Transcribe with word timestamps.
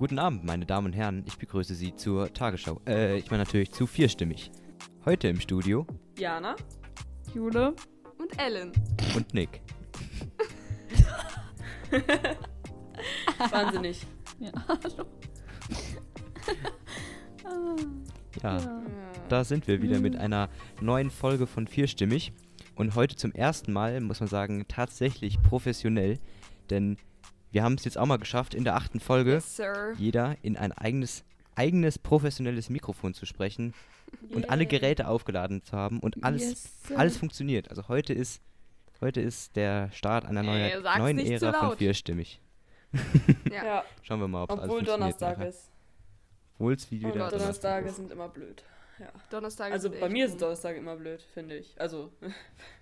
Guten 0.00 0.18
Abend, 0.18 0.44
meine 0.44 0.64
Damen 0.64 0.86
und 0.86 0.92
Herren. 0.94 1.24
Ich 1.26 1.36
begrüße 1.36 1.74
Sie 1.74 1.94
zur 1.94 2.32
Tagesschau. 2.32 2.80
Äh, 2.86 3.18
ich 3.18 3.30
meine 3.30 3.42
natürlich 3.44 3.70
zu 3.72 3.86
vierstimmig. 3.86 4.50
Heute 5.04 5.28
im 5.28 5.38
Studio 5.38 5.86
Jana 6.18 6.56
Jule. 7.34 7.74
und 8.18 8.38
Ellen. 8.40 8.72
und 9.14 9.34
Nick. 9.34 9.60
Wahnsinnig. 13.50 14.06
Ja, 14.38 14.52
hallo. 14.68 15.04
Ja, 18.42 18.58
ja. 18.58 18.82
da 19.28 19.44
sind 19.44 19.68
wir 19.68 19.82
wieder 19.82 20.00
mit 20.00 20.14
Mhm. 20.14 20.20
einer 20.20 20.48
neuen 20.80 21.10
Folge 21.10 21.46
von 21.46 21.66
Vierstimmig. 21.66 22.32
Und 22.74 22.94
heute 22.94 23.16
zum 23.16 23.32
ersten 23.32 23.70
Mal, 23.74 24.00
muss 24.00 24.20
man 24.20 24.30
sagen, 24.30 24.64
tatsächlich 24.66 25.42
professionell. 25.42 26.18
Denn 26.70 26.96
wir 27.52 27.62
haben 27.62 27.74
es 27.74 27.84
jetzt 27.84 27.98
auch 27.98 28.06
mal 28.06 28.18
geschafft, 28.18 28.54
in 28.54 28.64
der 28.64 28.76
achten 28.76 29.00
Folge 29.00 29.32
Yes, 29.34 29.60
jeder 29.98 30.36
in 30.42 30.56
ein 30.56 30.72
eigenes, 30.72 31.24
eigenes 31.54 31.98
professionelles 31.98 32.70
Mikrofon 32.70 33.14
zu 33.14 33.26
sprechen 33.26 33.74
und 34.30 34.50
alle 34.50 34.62
Yeah. 34.62 34.70
Geräte 34.70 35.08
aufgeladen 35.08 35.62
zu 35.62 35.72
haben 35.72 36.00
und 36.00 36.22
alles, 36.24 36.42
Yes, 36.88 36.98
alles 36.98 37.16
funktioniert. 37.16 37.70
Also 37.70 37.88
heute 37.88 38.12
ist, 38.12 38.40
heute 39.00 39.20
ist 39.20 39.54
der 39.56 39.90
Start 39.92 40.24
einer 40.26 40.42
neuen, 40.42 40.70
Ey, 40.84 40.98
neuen 40.98 41.18
Ära 41.18 41.52
von 41.68 41.76
vierstimmig. 41.78 42.40
Ja. 43.50 43.64
Ja, 43.64 43.84
Schauen 44.02 44.20
wir 44.20 44.26
mal, 44.28 44.42
ob 44.44 44.50
alles 44.50 44.64
obwohl 44.64 44.78
funktioniert 44.78 45.00
Donnerstag 45.20 45.38
nachher. 45.38 45.48
ist. 45.50 45.70
Obwohl 46.54 46.72
es 46.74 46.90
wie 46.90 47.04
Und 47.04 47.14
wieder 47.14 47.30
Donnerstage 47.30 47.88
ist. 47.88 47.96
sind 47.96 48.10
immer 48.12 48.28
blöd. 48.28 48.64
Ja. 48.98 49.12
Donnerstag 49.30 49.72
Also 49.72 49.88
sind 49.88 50.00
bei 50.00 50.06
echt 50.06 50.12
mir 50.12 50.28
sind 50.28 50.42
Donnerstage 50.42 50.78
immer 50.78 50.96
blöd, 50.96 51.22
finde 51.32 51.56
ich. 51.56 51.80
Also, 51.80 52.12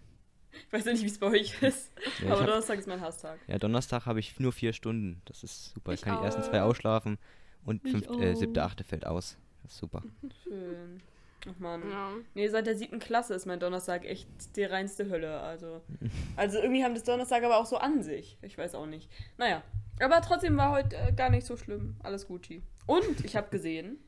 ich 0.66 0.72
weiß 0.72 0.84
ja 0.84 0.92
nicht, 0.92 1.02
wie 1.02 1.06
es 1.08 1.18
bei 1.18 1.26
euch 1.28 1.62
ist. 1.62 1.90
Ja, 2.20 2.30
aber 2.32 2.40
hab, 2.40 2.46
Donnerstag 2.46 2.78
ist 2.78 2.88
mein 2.88 3.00
Hasstag. 3.00 3.38
ja, 3.46 3.58
Donnerstag 3.58 4.06
habe 4.06 4.20
ich 4.20 4.38
nur 4.40 4.52
vier 4.52 4.72
Stunden. 4.72 5.20
Das 5.26 5.42
ist 5.44 5.72
super. 5.74 5.92
Ich 5.92 6.00
Ich 6.00 6.04
kann 6.04 6.18
die 6.18 6.24
ersten 6.24 6.42
zwei 6.42 6.62
auch. 6.62 6.68
ausschlafen 6.68 7.18
und 7.64 7.84
Ich 7.84 7.92
fünf, 7.92 8.06
äh, 8.20 8.32
auch. 8.32 8.36
siebte, 8.36 8.62
achte 8.62 8.84
fällt 8.84 9.06
aus. 9.06 9.36
Das 9.62 9.72
ist 9.72 9.78
super. 9.78 10.02
Schön. 10.44 11.00
Ach 11.48 11.58
man. 11.60 11.88
Ja. 11.88 12.10
Nee, 12.34 12.48
seit 12.48 12.66
der 12.66 12.76
siebten 12.76 12.98
Klasse 12.98 13.34
ist 13.34 13.46
mein 13.46 13.60
Donnerstag 13.60 14.04
echt 14.04 14.28
die 14.56 14.64
reinste 14.64 15.08
Hölle. 15.08 15.40
Also, 15.40 15.80
also 16.36 16.58
irgendwie 16.58 16.82
haben 16.84 16.94
das 16.94 17.04
Donnerstag 17.04 17.42
aber 17.44 17.58
auch 17.58 17.66
so 17.66 17.76
an 17.78 18.02
sich. 18.02 18.36
Ich 18.42 18.58
weiß 18.58 18.74
auch 18.74 18.86
nicht. 18.86 19.08
Naja. 19.36 19.62
Aber 20.00 20.20
trotzdem 20.20 20.56
war 20.56 20.70
heute 20.72 20.96
äh, 20.96 21.12
gar 21.12 21.28
nicht 21.30 21.46
so 21.46 21.56
schlimm. 21.56 21.96
Alles 22.02 22.26
Gucci. 22.28 22.62
Und 22.86 23.24
ich 23.24 23.34
habe 23.36 23.50
gesehen, 23.50 23.98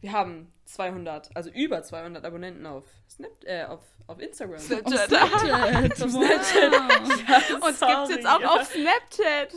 wir 0.00 0.12
haben 0.12 0.52
200, 0.64 1.30
also 1.34 1.50
über 1.50 1.82
200 1.82 2.24
Abonnenten 2.24 2.66
auf 2.66 2.84
Snap, 3.08 3.30
äh, 3.44 3.64
auf, 3.64 3.82
auf 4.06 4.20
Instagram. 4.20 4.58
Snapchat. 4.58 5.12
Auf 5.12 5.36
Snapchat. 5.36 6.02
Auf 6.02 6.10
Snapchat. 6.10 6.72
Wow. 6.72 7.20
Ja, 7.28 7.66
Uns 7.66 7.78
sorry, 7.78 7.94
gibt's 7.94 8.14
jetzt 8.14 8.26
auch 8.26 8.40
ja. 8.40 8.48
auf 8.48 8.64
Snapchat. 8.64 9.54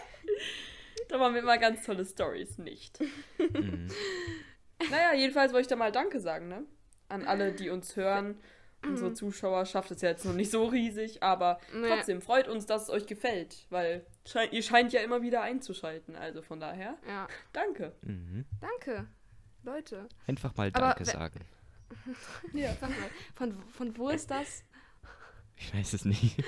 Da 1.09 1.17
machen 1.17 1.33
wir 1.33 1.41
immer 1.41 1.57
ganz 1.57 1.83
tolle 1.83 2.05
Stories, 2.05 2.59
nicht. 2.59 2.99
Mhm. 3.39 3.87
Naja, 4.91 5.13
jedenfalls 5.15 5.51
wollte 5.53 5.63
ich 5.63 5.67
da 5.67 5.75
mal 5.75 5.91
Danke 5.91 6.19
sagen, 6.19 6.47
ne? 6.47 6.65
An 7.07 7.25
alle, 7.25 7.51
die 7.51 7.69
uns 7.71 7.95
hören. 7.95 8.37
Mhm. 8.83 8.91
Unsere 8.91 9.13
Zuschauerschaft 9.13 9.89
ist 9.89 10.03
ja 10.03 10.09
jetzt 10.09 10.23
noch 10.23 10.33
nicht 10.33 10.51
so 10.51 10.65
riesig, 10.65 11.23
aber 11.23 11.59
Nee. 11.73 11.87
trotzdem 11.87 12.21
freut 12.21 12.47
uns, 12.47 12.67
dass 12.67 12.83
es 12.83 12.89
euch 12.91 13.07
gefällt, 13.07 13.65
weil 13.71 14.05
schei 14.31 14.45
ihr 14.47 14.63
scheint 14.63 14.93
ja 14.93 15.01
immer 15.01 15.21
wieder 15.21 15.41
einzuschalten. 15.41 16.15
Also 16.15 16.41
von 16.41 16.59
daher, 16.59 16.97
Ja, 17.07 17.27
danke. 17.53 17.93
Mhm. 18.01 18.45
danke. 18.61 19.07
Leute. 19.63 20.07
Einfach 20.27 20.55
mal 20.55 20.67
Aber 20.73 20.79
Danke 20.87 21.05
sagen. 21.05 21.39
Ja. 22.53 22.73
Sag 22.79 22.89
mal, 22.89 23.09
von, 23.33 23.59
von 23.69 23.97
wo 23.97 24.09
ist 24.09 24.29
das? 24.29 24.63
Ich 25.57 25.73
weiß 25.73 25.93
es 25.93 26.05
nicht. 26.05 26.41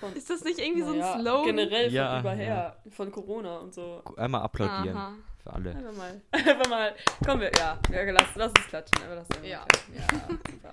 Von, 0.00 0.14
Ist 0.14 0.30
das 0.30 0.42
nicht 0.44 0.58
irgendwie 0.58 0.82
so 0.82 0.92
ein 0.92 1.20
Slogan? 1.20 1.44
Generell 1.56 1.86
von 1.86 1.94
Ja, 1.94 2.20
überher, 2.20 2.82
von 2.90 3.10
Corona 3.12 3.58
und 3.58 3.74
so. 3.74 4.02
Einmal 4.16 4.42
applaudieren 4.42 4.96
Aha. 4.96 5.14
für 5.42 5.52
alle. 5.52 5.70
Einfach 5.74 5.96
mal. 5.96 6.22
Einfach 6.30 6.70
mal. 6.70 6.94
Kommen 7.24 7.40
wir, 7.42 7.50
ja. 7.58 7.78
ja 7.90 8.10
lass, 8.12 8.34
lass 8.34 8.50
uns 8.52 8.66
klatschen. 8.68 9.04
Aber 9.04 9.16
lass 9.16 9.28
uns 9.36 9.46
Ja. 9.46 9.64
klatschen. 9.64 9.94
Ja, 9.96 10.28
super. 10.50 10.72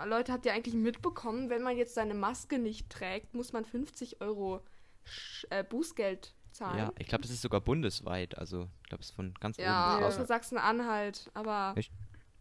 Ja, 0.00 0.06
Leute, 0.06 0.32
habt 0.32 0.46
ihr 0.46 0.54
eigentlich 0.54 0.74
mitbekommen, 0.74 1.50
wenn 1.50 1.60
man 1.62 1.76
jetzt 1.76 1.94
seine 1.94 2.14
Maske 2.14 2.58
nicht 2.58 2.88
trägt, 2.88 3.34
muss 3.34 3.52
man 3.52 3.66
50 3.66 4.22
Euro 4.22 4.64
Sch 5.04 5.46
äh, 5.50 5.62
Bußgeld 5.62 6.32
zahlen? 6.52 6.78
Ja, 6.78 6.92
ich 6.98 7.06
glaube, 7.06 7.20
das 7.22 7.30
ist 7.30 7.42
sogar 7.42 7.60
bundesweit. 7.60 8.38
Also, 8.38 8.68
ich 8.82 8.88
glaube, 8.88 9.02
es 9.02 9.10
ist 9.10 9.14
von 9.14 9.34
ganz 9.40 9.58
Ja, 9.58 9.92
oben. 9.94 10.00
Ja. 10.02 10.08
außer 10.08 10.24
Sachsen-Anhalt, 10.24 11.30
aber. 11.34 11.74
Echt? 11.76 11.92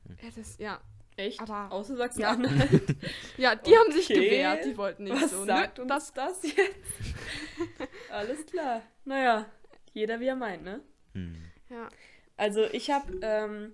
Ja, 0.07 0.29
das, 0.35 0.57
ja. 0.57 0.79
Echt? 1.17 1.41
Aber- 1.41 1.69
Außer 1.73 1.97
Sachsen 1.97 2.21
Ja. 2.21 2.29
Anhalt. 2.31 2.95
ja, 3.37 3.55
die 3.55 3.75
haben 3.77 3.91
sich 3.91 4.09
Okay. 4.09 4.23
gewehrt, 4.23 4.63
die 4.65 4.77
wollten 4.77 5.03
nicht 5.03 5.21
Was 5.21 5.31
so. 5.31 5.43
sagt 5.43 5.79
ne? 5.79 5.83
uns 5.83 5.89
das, 5.89 6.13
das 6.13 6.43
jetzt? 6.43 6.57
Alles 8.09 8.45
klar. 8.45 8.81
Naja, 9.03 9.45
jeder 9.93 10.21
wie 10.21 10.27
er 10.27 10.35
meint, 10.37 10.63
ne? 10.63 10.79
Mhm. 11.13 11.35
ja. 11.69 11.89
Also 12.37 12.63
ich 12.71 12.89
habe 12.89 13.19
ähm, 13.21 13.73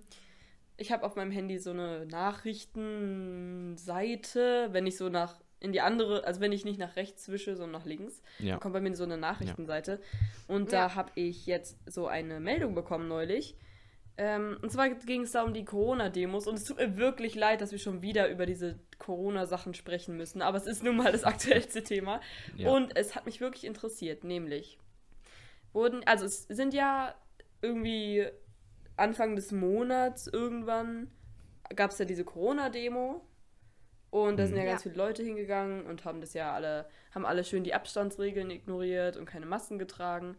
ich 0.76 0.92
habe 0.92 1.04
auf 1.04 1.16
meinem 1.16 1.30
Handy 1.30 1.58
so 1.58 1.70
eine 1.70 2.06
Nachrichtenseite, 2.06 4.68
wenn 4.72 4.86
ich 4.86 4.96
so 4.96 5.08
nach 5.08 5.36
in 5.58 5.72
die 5.72 5.80
andere, 5.80 6.24
also 6.24 6.40
wenn 6.42 6.52
ich 6.52 6.66
nicht 6.66 6.78
nach 6.78 6.96
rechts 6.96 7.30
wische, 7.30 7.56
sondern 7.56 7.80
nach 7.80 7.86
links, 7.86 8.22
Ja. 8.38 8.50
dann 8.52 8.60
kommt 8.60 8.74
bei 8.74 8.80
mir 8.80 8.94
so 8.94 9.04
eine 9.04 9.16
Nachrichtenseite. 9.16 10.00
Und 10.48 10.70
Ja. 10.70 10.88
da 10.88 10.94
habe 10.94 11.10
ich 11.14 11.46
jetzt 11.46 11.78
so 11.90 12.06
eine 12.08 12.40
Meldung 12.40 12.74
bekommen 12.74 13.08
neulich. 13.08 13.56
Ähm, 14.18 14.58
und 14.62 14.70
zwar 14.70 14.90
ging 14.90 15.22
es 15.22 15.32
da 15.32 15.42
um 15.44 15.54
die 15.54 15.64
Corona-Demos. 15.64 16.46
Und 16.46 16.56
es 16.56 16.64
tut 16.64 16.76
mir 16.76 16.96
wirklich 16.98 17.34
leid, 17.34 17.62
dass 17.62 17.72
wir 17.72 17.78
schon 17.78 18.02
wieder 18.02 18.28
über 18.28 18.44
diese 18.44 18.78
Corona-Sachen 18.98 19.72
sprechen 19.74 20.16
müssen. 20.18 20.42
Aber 20.42 20.58
es 20.58 20.66
ist 20.66 20.82
nun 20.84 20.96
mal 20.96 21.10
das 21.10 21.24
aktuellste 21.24 21.82
Thema. 21.82 22.20
Ja. 22.56 22.70
Und 22.70 22.94
es 22.96 23.16
hat 23.16 23.24
mich 23.24 23.40
wirklich 23.40 23.64
interessiert, 23.64 24.24
nämlich 24.24 24.78
wurden, 25.72 26.02
also 26.06 26.26
es 26.26 26.42
sind 26.44 26.74
ja 26.74 27.14
irgendwie 27.62 28.26
Anfang 28.96 29.36
des 29.36 29.52
Monats 29.52 30.26
irgendwann 30.26 31.10
gab 31.74 31.90
es 31.90 31.98
ja 31.98 32.04
diese 32.04 32.24
Corona-Demo 32.24 33.20
und 34.10 34.36
da 34.38 34.46
sind 34.46 34.56
ja 34.56 34.62
Mhm. 34.62 34.66
ganz 34.68 34.84
Ja. 34.84 34.90
viele 34.90 35.02
Leute 35.04 35.22
hingegangen 35.22 35.84
und 35.86 36.04
haben 36.04 36.20
das 36.20 36.32
ja 36.34 36.52
alle, 36.52 36.88
haben 37.14 37.26
alle 37.26 37.44
schön 37.44 37.64
die 37.64 37.74
Abstandsregeln 37.74 38.50
ignoriert 38.50 39.16
und 39.16 39.26
keine 39.26 39.46
Masken 39.46 39.78
getragen. 39.78 40.36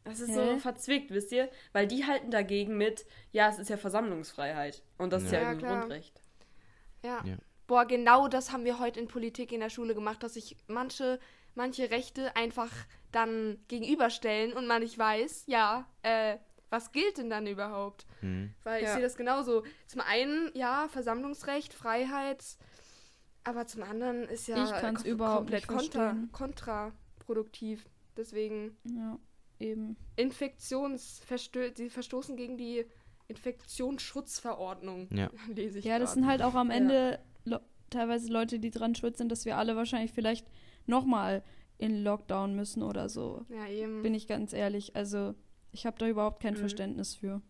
das 0.04 0.20
ist 0.20 0.34
so 0.34 0.42
Hä? 0.42 0.60
verzwickt, 0.60 1.12
wisst 1.12 1.32
ihr? 1.32 1.50
Weil 1.74 1.88
die 1.88 2.06
halten 2.06 2.32
dagegen 2.32 2.78
mit, 2.78 3.06
ja, 3.32 3.50
es 3.50 3.60
ist 3.60 3.70
ja 3.70 3.78
Versammlungsfreiheit. 3.78 4.82
Und 4.98 5.14
das 5.14 5.24
ist 5.24 5.32
ja, 5.32 5.42
Ja, 5.42 5.50
irgendwie 5.50 5.66
ein 5.66 5.70
klar. 5.72 5.80
Grundrecht. 5.82 6.22
Ja. 7.04 7.24
Ja. 7.26 7.38
Boah, 7.68 7.86
genau 7.86 8.28
das 8.28 8.52
haben 8.52 8.66
wir 8.66 8.80
heute 8.80 9.00
in 9.00 9.08
Politik 9.08 9.52
in 9.52 9.60
der 9.62 9.70
Schule 9.70 9.94
gemacht, 9.96 10.22
dass 10.24 10.34
sich 10.34 10.58
manche, 10.68 11.20
manche 11.56 11.90
Rechte 11.90 12.36
einfach 12.36 12.72
dann 13.12 13.60
gegenüberstellen 13.68 14.54
und 14.54 14.68
man 14.68 14.82
nicht 14.82 14.98
weiß, 14.98 15.44
ja, 15.48 15.88
äh, 16.04 16.38
was 16.70 16.92
gilt 16.92 17.18
denn 17.18 17.30
dann 17.30 17.48
überhaupt? 17.48 18.06
Mhm. 18.22 18.54
Weil 18.64 18.82
ich 18.82 18.88
Ja. 18.88 18.94
sehe 18.94 19.02
das 19.04 19.16
genauso. 19.18 19.64
Zum 19.88 20.02
einen, 20.02 20.50
ja, 20.54 20.88
Versammlungsrecht, 20.90 21.74
Freiheit, 21.74 22.44
aber 23.44 23.68
zum 23.68 23.84
anderen 23.84 24.24
ist 24.24 24.48
ja 24.48 24.64
Ich 24.64 24.72
kann's 24.72 25.04
kom- 25.04 25.08
überhaupt 25.10 25.38
komplett 25.52 25.68
kontra, 25.68 26.16
kontraproduktiv. 26.32 27.86
Deswegen 28.18 28.78
Ja, 28.84 29.18
eben. 29.62 29.96
Infektionsverstö 30.16 31.72
sie 31.76 31.90
verstoßen 31.90 32.36
gegen 32.36 32.58
die 32.58 32.86
Infektionsschutzverordnung, 33.28 35.08
Ja. 35.12 35.30
lese 35.56 35.80
ich 35.80 35.86
Ja, 35.86 36.00
das 36.00 36.14
sind 36.14 36.26
halt 36.28 36.42
auch 36.42 36.56
am 36.56 36.70
Ja. 36.70 36.78
Ende 36.78 37.20
lo- 37.46 37.60
teilweise 37.90 38.32
Leute, 38.32 38.60
die 38.60 38.72
dran 38.72 38.96
schuld 38.96 39.18
sind, 39.18 39.32
dass 39.32 39.46
wir 39.46 39.58
alle 39.58 39.76
wahrscheinlich 39.76 40.12
vielleicht 40.12 40.48
nochmal 40.86 41.44
in 41.78 42.04
Lockdown 42.04 42.56
müssen 42.56 42.84
oder 42.84 43.10
so. 43.10 43.46
Ja, 43.50 43.68
eben. 43.68 44.02
Bin 44.04 44.14
ich 44.14 44.28
ganz 44.28 44.54
ehrlich. 44.54 44.96
Also, 44.96 45.34
ich 45.72 45.86
habe 45.86 45.98
da 45.98 46.08
überhaupt 46.08 46.42
kein 46.42 46.54
Mhm. 46.54 46.58
Verständnis 46.60 47.16
für. 47.16 47.42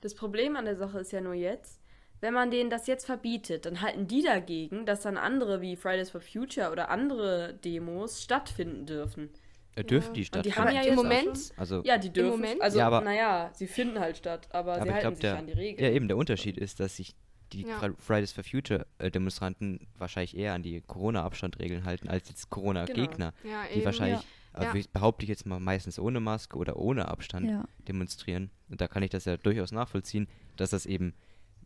Das 0.00 0.14
Problem 0.14 0.56
an 0.56 0.66
der 0.66 0.76
Sache 0.76 1.00
ist 1.00 1.12
ja 1.12 1.20
nur 1.20 1.34
jetzt, 1.34 1.80
wenn 2.20 2.32
man 2.34 2.50
denen 2.50 2.70
das 2.70 2.86
jetzt 2.86 3.04
verbietet, 3.06 3.66
dann 3.66 3.80
halten 3.80 4.06
die 4.06 4.22
dagegen, 4.22 4.86
dass 4.86 5.02
dann 5.02 5.16
andere 5.16 5.60
wie 5.60 5.76
Fridays 5.76 6.10
for 6.10 6.20
Future 6.20 6.70
oder 6.70 6.90
andere 6.90 7.54
Demos 7.54 8.22
stattfinden 8.22 8.86
dürfen. 8.86 9.30
Äh, 9.76 9.84
dürfen 9.84 10.06
die 10.06 10.08
Und 10.10 10.16
die 10.16 10.24
stattfinden? 10.26 10.58
haben 10.58 10.74
ja 10.74 10.82
Im 10.82 10.94
Moment- 10.94 11.52
also, 11.56 11.82
Ja, 11.84 11.98
die 11.98 12.10
dürfen. 12.12 12.30
Moment? 12.40 12.62
Also, 12.62 12.78
Ja, 12.78 12.86
aber- 12.86 13.00
naja, 13.00 13.50
sie 13.54 13.66
finden 13.66 13.98
halt 13.98 14.16
statt, 14.16 14.48
aber, 14.52 14.74
aber 14.74 14.82
sie 14.82 14.88
ich 14.88 14.92
halten 14.94 15.00
glaube, 15.02 15.16
sich 15.16 15.20
der, 15.22 15.38
an 15.38 15.46
die 15.46 15.52
Regeln. 15.52 15.84
ja 15.84 15.90
eben, 15.94 16.08
der 16.08 16.16
Unterschied 16.16 16.56
ist, 16.58 16.78
dass 16.80 16.96
sich 16.96 17.14
die 17.52 17.62
Ja. 17.62 17.78
Fri- 17.78 17.94
Fridays 17.98 18.32
for 18.32 18.42
Future 18.44 18.86
äh, 18.98 19.10
Demonstranten 19.10 19.86
wahrscheinlich 19.98 20.36
eher 20.36 20.54
an 20.54 20.62
die 20.62 20.80
Corona-Abstandregeln 20.80 21.84
halten, 21.84 22.08
als 22.08 22.28
jetzt 22.28 22.50
Corona-Gegner, 22.50 23.32
Ja, 23.44 23.64
die 23.68 23.76
eben. 23.76 23.84
wahrscheinlich, 23.84 24.20
Ja. 24.58 24.74
ich 24.74 24.88
behaupte 24.90 25.24
ich 25.24 25.28
jetzt 25.28 25.46
mal, 25.46 25.60
meistens 25.60 25.98
ohne 25.98 26.20
Maske 26.20 26.56
oder 26.56 26.76
ohne 26.76 27.08
Abstand 27.08 27.48
Ja. 27.50 27.64
demonstrieren. 27.88 28.50
Und 28.70 28.80
da 28.80 28.88
kann 28.88 29.02
ich 29.02 29.10
das 29.10 29.24
ja 29.24 29.36
durchaus 29.36 29.72
nachvollziehen, 29.72 30.28
dass 30.56 30.70
das 30.70 30.86
eben 30.86 31.14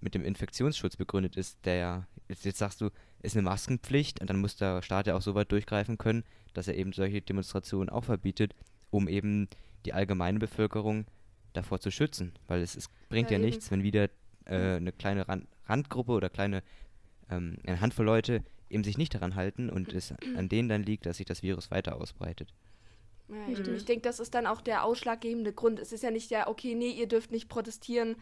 mit 0.00 0.14
dem 0.14 0.24
Infektionsschutz 0.24 0.96
begründet 0.96 1.36
ist, 1.36 1.58
der 1.64 1.74
ja, 1.74 2.06
jetzt, 2.28 2.44
jetzt 2.44 2.58
sagst 2.58 2.80
du, 2.80 2.90
ist 3.20 3.34
eine 3.36 3.42
Maskenpflicht 3.42 4.20
und 4.20 4.30
dann 4.30 4.40
muss 4.40 4.56
der 4.56 4.80
Staat 4.82 5.06
ja 5.06 5.16
auch 5.16 5.22
so 5.22 5.34
weit 5.34 5.50
durchgreifen 5.52 5.98
können, 5.98 6.22
dass 6.58 6.66
er 6.66 6.74
eben 6.74 6.92
solche 6.92 7.22
Demonstrationen 7.22 7.88
auch 7.88 8.02
verbietet, 8.02 8.52
um 8.90 9.06
eben 9.06 9.48
die 9.86 9.92
allgemeine 9.92 10.40
Bevölkerung 10.40 11.06
davor 11.52 11.78
zu 11.78 11.92
schützen. 11.92 12.32
Weil 12.48 12.62
es, 12.62 12.74
es 12.74 12.88
bringt 13.08 13.30
ja, 13.30 13.38
Ja, 13.38 13.44
nichts, 13.44 13.70
wenn 13.70 13.84
wieder 13.84 14.10
äh, 14.44 14.76
eine 14.76 14.90
kleine 14.90 15.28
Ran 15.28 15.46
Randgruppe 15.66 16.12
oder 16.12 16.30
kleine 16.30 16.64
ähm, 17.30 17.58
eine 17.64 17.80
Handvoll 17.80 18.06
Leute 18.06 18.42
eben 18.70 18.82
sich 18.82 18.98
nicht 18.98 19.14
daran 19.14 19.36
halten 19.36 19.70
und 19.70 19.92
es 19.92 20.12
an 20.36 20.48
denen 20.48 20.68
dann 20.68 20.82
liegt, 20.82 21.06
dass 21.06 21.18
sich 21.18 21.26
das 21.26 21.42
Virus 21.42 21.70
weiter 21.70 21.96
ausbreitet. 21.96 22.52
Ja. 23.28 23.44
Richtig. 23.46 23.68
Ich 23.68 23.84
denke, 23.84 24.02
das 24.02 24.18
ist 24.18 24.34
dann 24.34 24.46
auch 24.46 24.60
der 24.60 24.84
ausschlaggebende 24.84 25.52
Grund. 25.52 25.78
Es 25.78 25.92
ist 25.92 26.02
ja 26.02 26.10
nicht 26.10 26.30
der, 26.30 26.48
okay, 26.48 26.74
nee, 26.74 26.90
ihr 26.90 27.06
dürft 27.06 27.30
nicht 27.30 27.48
protestieren, 27.48 28.16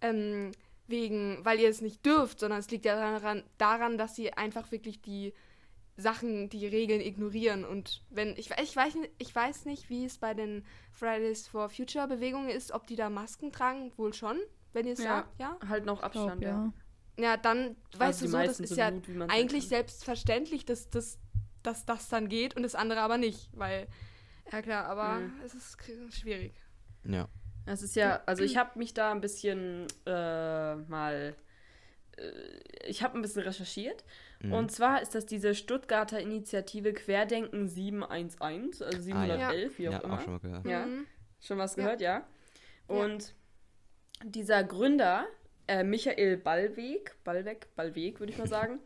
ähm, 0.00 0.50
wegen, 0.88 1.38
weil 1.44 1.60
ihr 1.60 1.68
es 1.68 1.82
nicht 1.82 2.04
dürft, 2.04 2.40
sondern 2.40 2.58
es 2.58 2.70
liegt 2.70 2.84
ja 2.84 2.96
daran, 2.96 3.44
daran, 3.58 3.96
dass 3.96 4.16
sie 4.16 4.32
einfach 4.32 4.72
wirklich 4.72 5.00
die 5.00 5.34
Sachen, 5.96 6.48
die 6.48 6.66
Regeln 6.66 7.00
ignorieren. 7.00 7.64
Und 7.64 8.02
wenn, 8.10 8.30
ich, 8.36 8.50
ich, 8.62 8.74
weiß, 8.76 8.94
nicht- 8.94 9.12
ich 9.18 9.34
weiß 9.34 9.64
nicht, 9.66 9.88
wie 9.90 10.04
es 10.04 10.18
bei 10.18 10.34
den 10.34 10.64
Fridays 10.92 11.46
for 11.46 11.68
Future 11.68 12.08
Bewegungen 12.08 12.48
ist, 12.48 12.72
ob 12.72 12.86
die 12.86 12.96
da 12.96 13.10
Masken 13.10 13.52
tragen, 13.52 13.92
wohl 13.96 14.14
schon, 14.14 14.38
wenn 14.72 14.86
ihr 14.86 14.94
es 14.94 15.00
Ja. 15.00 15.16
sagt, 15.16 15.40
ja. 15.40 15.58
Halt 15.68 15.84
noch 15.84 15.98
Glaub, 16.00 16.06
Abstand, 16.16 16.42
ja. 16.42 16.48
ja. 16.48 16.72
Ja, 17.18 17.36
dann, 17.36 17.76
weißt 17.98 18.20
die 18.22 18.24
du 18.26 18.30
so, 18.30 18.38
das 18.38 18.60
ist 18.60 18.70
so 18.70 18.74
ja 18.76 18.86
eigentlich 18.86 19.28
halt 19.28 19.50
kann. 19.50 19.60
selbstverständlich, 19.68 20.64
dass, 20.64 20.88
dass, 20.88 21.18
dass 21.62 21.84
das 21.84 22.08
dann 22.08 22.28
geht 22.28 22.56
und 22.56 22.62
das 22.62 22.74
andere 22.74 23.00
aber 23.00 23.18
nicht, 23.18 23.50
weil, 23.52 23.88
ja 24.50 24.62
klar, 24.62 24.86
aber 24.86 25.20
Mhm. 25.20 25.32
es 25.44 25.54
ist 25.54 25.76
schwierig. 26.14 26.54
Ja. 27.04 27.28
Es 27.66 27.82
ist 27.82 27.94
ja, 27.94 28.22
also 28.24 28.42
ich 28.42 28.56
habe 28.56 28.78
mich 28.78 28.94
da 28.94 29.12
ein 29.12 29.20
bisschen 29.20 29.86
äh, 30.06 30.76
mal, 30.76 31.36
äh, 32.16 32.22
ich 32.86 33.02
habe 33.02 33.18
ein 33.18 33.22
bisschen 33.22 33.42
recherchiert. 33.42 34.02
Mhm. 34.42 34.52
Und 34.52 34.72
zwar 34.72 35.02
ist 35.02 35.14
das 35.14 35.26
diese 35.26 35.54
Stuttgarter 35.54 36.18
Initiative 36.20 36.92
Querdenken 36.92 37.68
711, 37.68 38.80
also 38.82 39.00
711, 39.00 39.78
wie 39.78 39.88
auch 39.88 39.92
ja, 39.92 39.98
immer. 39.98 40.14
auch 40.14 40.20
schon 40.22 40.32
mal 40.32 40.38
gehört. 40.40 40.66
Ja. 40.66 40.86
Mhm. 40.86 41.06
Schon 41.40 41.58
was 41.58 41.76
Ja. 41.76 41.82
gehört, 41.82 42.00
ja? 42.00 42.26
Und 42.86 43.34
dieser 44.24 44.64
Gründer, 44.64 45.26
äh, 45.68 45.84
Michael 45.84 46.36
Ballweg, 46.36 47.14
Ballweg, 47.24 47.68
Ballweg 47.76 48.18
würde 48.20 48.32
ich 48.32 48.38
mal 48.38 48.46
sagen, 48.48 48.80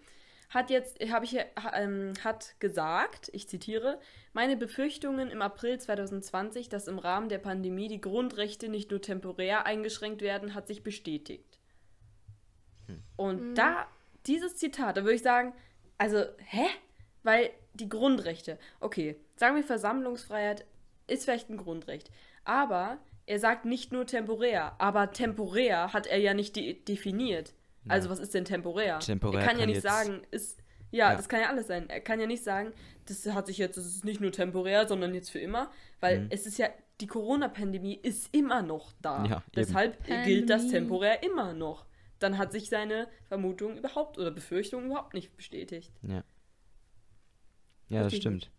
hat 0.50 0.70
jetzt, 0.70 1.00
habe 1.10 1.24
ich 1.24 1.30
hier, 1.32 1.46
ähm, 1.72 2.12
hat 2.22 2.54
gesagt, 2.60 3.28
ich 3.32 3.48
zitiere, 3.48 3.98
meine 4.34 4.56
Befürchtungen 4.56 5.30
im 5.30 5.42
April 5.42 5.78
2020, 5.80 6.68
dass 6.68 6.86
im 6.86 6.98
Rahmen 6.98 7.28
der 7.28 7.38
Pandemie 7.38 7.88
die 7.88 8.00
Grundrechte 8.00 8.68
nicht 8.68 8.90
nur 8.90 9.00
temporär 9.00 9.66
eingeschränkt 9.66 10.22
werden, 10.22 10.54
hat 10.54 10.68
sich 10.68 10.84
bestätigt. 10.84 11.58
Und 13.16 13.50
Mhm. 13.50 13.54
da, 13.54 13.86
dieses 14.26 14.56
Zitat, 14.56 14.96
da 14.96 15.02
würde 15.02 15.14
ich 15.14 15.22
sagen, 15.22 15.52
also, 15.98 16.24
hä? 16.38 16.66
Weil 17.22 17.50
die 17.74 17.88
Grundrechte, 17.88 18.58
okay, 18.80 19.16
sagen 19.36 19.56
wir 19.56 19.64
Versammlungsfreiheit 19.64 20.64
ist 21.06 21.24
vielleicht 21.24 21.50
ein 21.50 21.56
Grundrecht, 21.56 22.10
aber 22.44 22.98
er 23.26 23.38
sagt 23.38 23.64
nicht 23.64 23.92
nur 23.92 24.06
temporär, 24.06 24.74
aber 24.78 25.10
temporär 25.12 25.92
hat 25.92 26.06
er 26.06 26.18
ja 26.18 26.34
nicht 26.34 26.56
de 26.56 26.74
definiert. 26.84 27.54
Also 27.88 28.08
Ja. 28.08 28.12
was 28.12 28.18
ist 28.18 28.34
denn 28.34 28.44
temporär? 28.44 28.98
Temporär 29.00 29.40
er 29.40 29.46
kann, 29.46 29.56
ja 29.56 29.60
kann 29.62 29.68
nicht 29.68 29.82
jetzt- 29.82 29.82
sagen, 29.84 30.22
ist 30.30 30.58
ja, 30.90 31.10
Ja. 31.10 31.16
das 31.16 31.28
kann 31.28 31.40
ja 31.40 31.48
alles 31.48 31.66
sein. 31.66 31.88
Er 31.90 32.00
kann 32.00 32.20
ja 32.20 32.26
nicht 32.26 32.44
sagen, 32.44 32.72
das 33.06 33.26
hat 33.34 33.46
sich 33.46 33.58
jetzt, 33.58 33.76
das 33.76 33.84
ist 33.86 34.04
nicht 34.04 34.20
nur 34.20 34.30
temporär, 34.32 34.86
sondern 34.86 35.14
jetzt 35.14 35.30
für 35.30 35.40
immer, 35.40 35.70
weil 36.00 36.20
Mhm. 36.20 36.26
es 36.30 36.46
ist 36.46 36.58
ja 36.58 36.68
die 37.00 37.06
Corona-Pandemie 37.08 37.98
ist 38.02 38.32
immer 38.32 38.62
noch 38.62 38.92
da. 39.02 39.24
Ja, 39.24 39.36
eben. 39.38 39.42
Deshalb 39.56 40.04
gilt 40.24 40.48
das 40.48 40.62
Pandemie. 40.62 40.70
temporär 40.70 41.22
immer 41.24 41.52
noch. 41.52 41.86
Dann 42.18 42.38
hat 42.38 42.52
sich 42.52 42.68
seine 42.68 43.08
Vermutung 43.24 43.76
überhaupt 43.76 44.18
oder 44.18 44.30
Befürchtung 44.30 44.86
überhaupt 44.86 45.14
nicht 45.14 45.36
bestätigt. 45.36 45.92
Ja. 46.02 46.22
Ja, 47.88 48.02
das 48.02 48.16
stimmt. 48.16 48.50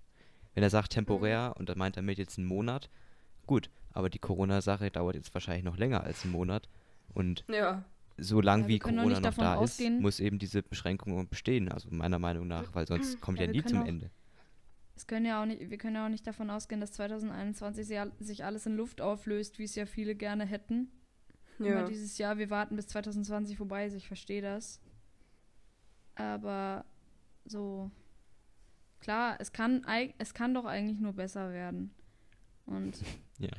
Wenn 0.53 0.63
er 0.63 0.69
sagt 0.69 0.91
temporär 0.93 1.55
und 1.57 1.69
dann 1.69 1.77
meint 1.77 1.97
er 1.97 2.03
mit 2.03 2.17
jetzt 2.17 2.37
einen 2.37 2.47
Monat, 2.47 2.89
gut, 3.45 3.69
aber 3.91 4.09
die 4.09 4.19
Corona-Sache 4.19 4.91
dauert 4.91 5.15
jetzt 5.15 5.33
wahrscheinlich 5.33 5.63
noch 5.65 5.77
länger 5.77 6.03
als 6.03 6.23
einen 6.23 6.31
Monat. 6.33 6.69
Und 7.13 7.43
Ja. 7.49 7.83
so 8.17 8.39
lang 8.41 8.63
Ja, 8.63 8.67
wie 8.67 8.79
Corona 8.79 9.03
nicht 9.05 9.13
noch 9.15 9.21
davon 9.21 9.43
da 9.43 9.55
ausgehen- 9.55 9.95
ist, 9.97 10.01
muss 10.01 10.19
eben 10.19 10.39
diese 10.39 10.63
Beschränkung 10.63 11.27
bestehen, 11.27 11.69
also 11.71 11.89
meiner 11.91 12.19
Meinung 12.19 12.47
nach, 12.47 12.73
weil 12.75 12.87
sonst 12.87 13.19
kommt 13.21 13.39
Ja, 13.39 13.45
ja, 13.45 13.53
wir 13.53 13.61
nie 13.61 13.67
zum 13.67 13.81
auch- 13.81 13.87
Ende. 13.87 14.11
Es 14.97 15.07
können 15.07 15.25
ja 15.25 15.41
auch 15.41 15.45
nicht, 15.45 15.69
wir 15.69 15.77
können 15.77 15.95
ja 15.95 16.05
auch 16.05 16.09
nicht 16.09 16.25
davon 16.25 16.49
ausgehen, 16.49 16.79
dass 16.79 16.93
2021 16.93 17.85
sich 17.85 17.99
al- 17.99 18.13
sich 18.19 18.45
alles 18.45 18.65
in 18.65 18.77
Luft 18.77 19.01
auflöst, 19.01 19.59
wie 19.59 19.65
es 19.65 19.75
ja 19.75 19.85
viele 19.85 20.15
gerne 20.15 20.45
hätten. 20.45 20.89
Immer 21.59 21.67
Ja. 21.69 21.85
dieses 21.85 22.17
Jahr, 22.17 22.37
wir 22.37 22.49
warten 22.49 22.75
bis 22.75 22.87
2020 22.87 23.57
vorbei 23.57 23.85
ist, 23.85 23.93
ich 23.93 24.07
verstehe 24.07 24.41
das. 24.41 24.81
Aber 26.15 26.85
so, 27.45 27.91
klar, 28.99 29.37
es 29.39 29.51
kann, 29.51 29.83
eig- 29.85 30.13
es 30.17 30.33
kann 30.33 30.53
doch 30.53 30.65
eigentlich 30.65 30.99
nur 30.99 31.13
besser 31.13 31.51
werden. 31.51 31.93
Und 32.65 32.97
Ja. 33.37 33.51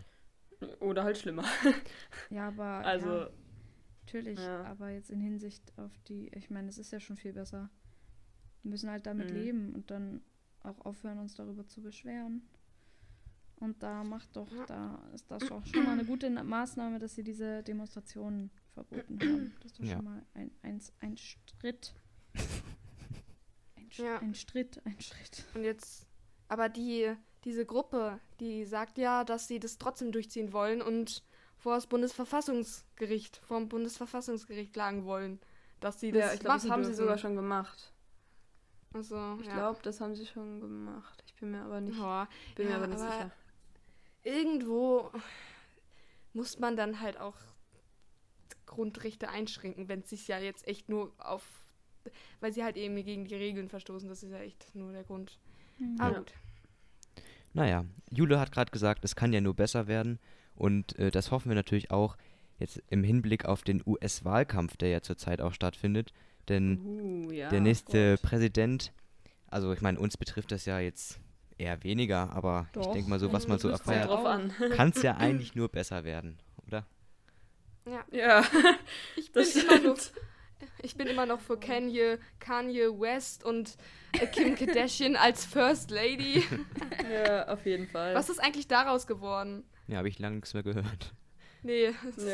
Oder 0.81 1.04
halt 1.04 1.19
schlimmer. 1.19 1.44
ja, 2.31 2.48
aber 2.48 2.64
Also, 2.84 3.08
ja, 3.20 3.31
natürlich, 4.06 4.38
ja. 4.40 4.64
aber 4.64 4.88
jetzt 4.90 5.10
in 5.10 5.20
Hinsicht 5.20 5.72
auf 5.78 5.93
die, 6.08 6.28
ich 6.28 6.48
meine, 6.50 6.69
es 6.70 6.78
ist 6.78 6.93
ja 6.93 6.98
schon 7.00 7.16
viel 7.16 7.34
besser. 7.34 7.69
Wir 8.62 8.70
müssen 8.70 8.90
halt 8.90 9.06
damit 9.06 9.28
Mhm. 9.31 9.37
leben 9.37 9.75
und 9.75 9.90
dann 9.90 10.22
auch 10.62 10.81
aufhören, 10.87 11.19
uns 11.19 11.34
darüber 11.34 11.66
zu 11.66 11.82
beschweren. 11.82 12.43
Und 13.58 13.82
da 13.82 14.05
macht 14.05 14.37
doch, 14.37 14.49
da 14.67 14.99
ist 15.14 15.31
das 15.31 15.50
auch 15.50 15.64
schon 15.64 15.85
mal 15.85 15.93
eine 15.93 16.05
gute 16.05 16.29
Na- 16.29 16.44
Maßnahme, 16.44 16.99
dass 16.99 17.14
sie 17.14 17.25
diese 17.25 17.62
Demonstrationen 17.62 18.50
verboten 18.75 19.19
haben. 19.20 19.55
Das 19.62 19.73
ist 19.73 19.81
doch 19.81 19.85
Ja. 19.85 19.97
schon 19.97 20.05
mal 20.05 20.23
ein, 20.35 20.50
ein, 20.62 20.81
ein 21.00 21.17
Schritt. 21.17 21.94
Ein, 23.76 23.88
Ja. 23.93 24.19
ein 24.19 24.35
Schritt, 24.35 24.81
ein 24.85 25.00
Schritt. 25.00 25.44
Und 25.55 25.64
jetzt, 25.64 26.06
aber 26.49 26.69
die, 26.69 27.14
diese 27.44 27.64
Gruppe, 27.64 28.20
die 28.41 28.64
sagt 28.67 28.99
ja, 28.99 29.25
dass 29.25 29.49
sie 29.49 29.58
das 29.58 29.79
trotzdem 29.79 30.12
durchziehen 30.12 30.53
wollen 30.53 30.82
und 30.82 31.22
vor 31.56 31.75
das 31.77 31.86
Bundesverfassungsgericht, 31.86 33.39
vom 33.39 33.69
Bundesverfassungsgericht 33.70 34.75
klagen 34.75 35.05
wollen, 35.06 35.41
dass 35.81 35.98
sie 36.01 36.13
das 36.13 36.20
ja, 36.27 36.32
ich 36.34 36.41
glaube, 36.41 36.55
das 36.56 36.65
machen 36.65 36.72
haben 36.72 36.82
sie 36.84 36.89
dürfen. 36.91 37.03
sogar 37.05 37.19
schon 37.19 37.36
gemacht. 37.36 37.93
Also, 38.93 39.39
Ich 39.41 39.46
ja. 39.46 39.55
glaube, 39.55 39.81
das 39.82 40.01
haben 40.01 40.15
sie 40.15 40.27
schon 40.27 40.60
gemacht. 40.60 41.22
Ich 41.27 41.34
bin 41.34 41.51
mir 41.51 41.63
aber 41.63 41.81
nicht, 41.81 41.98
Ja, 41.98 42.29
bin 42.55 42.69
mir 42.69 42.77
aber 42.77 42.86
nicht 42.86 43.01
aber 43.01 43.10
sicher. 43.13 43.31
Irgendwo 44.26 45.10
muss 46.32 46.58
man 46.58 46.76
dann 46.76 47.00
halt 47.00 47.18
auch 47.18 47.36
Grundrechte 48.66 49.28
einschränken, 49.28 49.88
wenn 49.88 50.00
es 50.00 50.10
sich 50.10 50.26
ja 50.28 50.38
jetzt 50.38 50.66
echt 50.66 50.88
nur 50.88 51.12
auf, 51.18 51.64
weil 52.40 52.52
sie 52.52 52.64
halt 52.64 52.76
eben 52.76 52.96
gegen 52.96 53.24
die 53.24 53.34
Regeln 53.34 53.68
verstoßen, 53.68 54.08
das 54.08 54.22
ist 54.22 54.32
ja 54.32 54.40
echt 54.40 54.74
nur 54.74 54.92
der 54.92 55.04
Grund. 55.04 55.38
Aber 55.98 56.12
Ja. 56.12 56.18
gut. 56.18 56.34
Naja, 57.54 57.84
Jule 58.10 58.38
hat 58.38 58.52
gerade 58.52 58.70
gesagt, 58.70 59.04
es 59.04 59.16
kann 59.16 59.32
ja 59.32 59.40
nur 59.40 59.54
besser 59.54 59.86
werden 59.86 60.18
und 60.54 60.98
äh, 60.98 61.10
das 61.10 61.30
hoffen 61.30 61.48
wir 61.48 61.54
natürlich 61.54 61.90
auch 61.90 62.16
jetzt 62.58 62.82
im 62.90 63.04
Hinblick 63.04 63.44
auf 63.46 63.62
den 63.62 63.82
US-Wahlkampf, 63.86 64.76
der 64.76 64.88
ja 64.90 65.00
zurzeit 65.02 65.40
auch 65.40 65.52
stattfindet, 65.54 66.12
denn 66.48 66.78
Uh, 66.84 67.30
ja. 67.30 67.48
der 67.48 67.60
nächste 67.60 68.12
Gott. 68.12 68.22
Präsident, 68.22 68.92
also 69.48 69.72
ich 69.72 69.80
meine, 69.80 69.98
uns 69.98 70.16
betrifft 70.16 70.52
das 70.52 70.64
ja 70.66 70.80
jetzt 70.80 71.20
eher 71.58 71.82
weniger, 71.84 72.31
aber 72.32 72.67
ich 72.69 72.72
Doch, 72.82 72.93
denke 72.93 73.08
mal 73.10 73.19
so, 73.19 73.32
was 73.32 73.46
man 73.48 73.58
so 73.58 73.69
erfährt, 73.69 74.10
kann 74.77 74.91
es 74.94 75.03
ja 75.03 75.17
eigentlich 75.19 75.55
nur 75.55 75.69
besser 75.69 76.05
werden, 76.05 76.39
oder? 76.67 76.86
Ja, 77.86 78.05
ja. 78.10 78.44
ich 79.17 79.32
bin, 79.32 79.44
immer 79.44 79.79
noch, 79.81 79.98
ich 80.82 80.96
bin 80.96 81.06
immer 81.06 81.27
noch 81.27 81.41
für 81.41 81.58
Kanye, 81.58 82.19
Kanye 82.41 82.89
West 82.98 83.44
und 83.44 83.77
äh, 84.13 84.27
Kim 84.27 84.55
Kardashian 84.56 85.17
als 85.17 85.44
First 85.44 85.91
Lady. 85.91 86.44
ja, 87.10 87.48
auf 87.48 87.65
jeden 87.65 87.86
Fall. 87.86 88.15
Was 88.15 88.29
ist 88.29 88.39
eigentlich 88.41 88.67
daraus 88.69 89.06
geworden? 89.06 89.65
Ja, 89.86 89.98
habe 89.98 90.08
ich 90.08 90.19
lange 90.19 90.36
nichts 90.36 90.53
mehr 90.53 90.65
gehört. 90.65 91.15
Nee. 91.63 91.93
das 92.05 92.19
ist- 92.19 92.29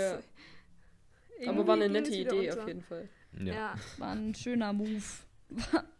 Ja. 1.41 1.51
aber 1.51 1.67
war 1.67 1.75
eine 1.75 1.89
nette 1.89 2.11
Idee 2.11 2.49
unter. 2.51 2.63
auf 2.63 2.69
jeden 2.69 2.83
Fall. 2.83 3.09
Ja. 3.39 3.55
Ja. 3.55 3.75
War 3.99 4.13
ein 4.13 4.35
schöner 4.35 4.73
Move. 4.73 5.03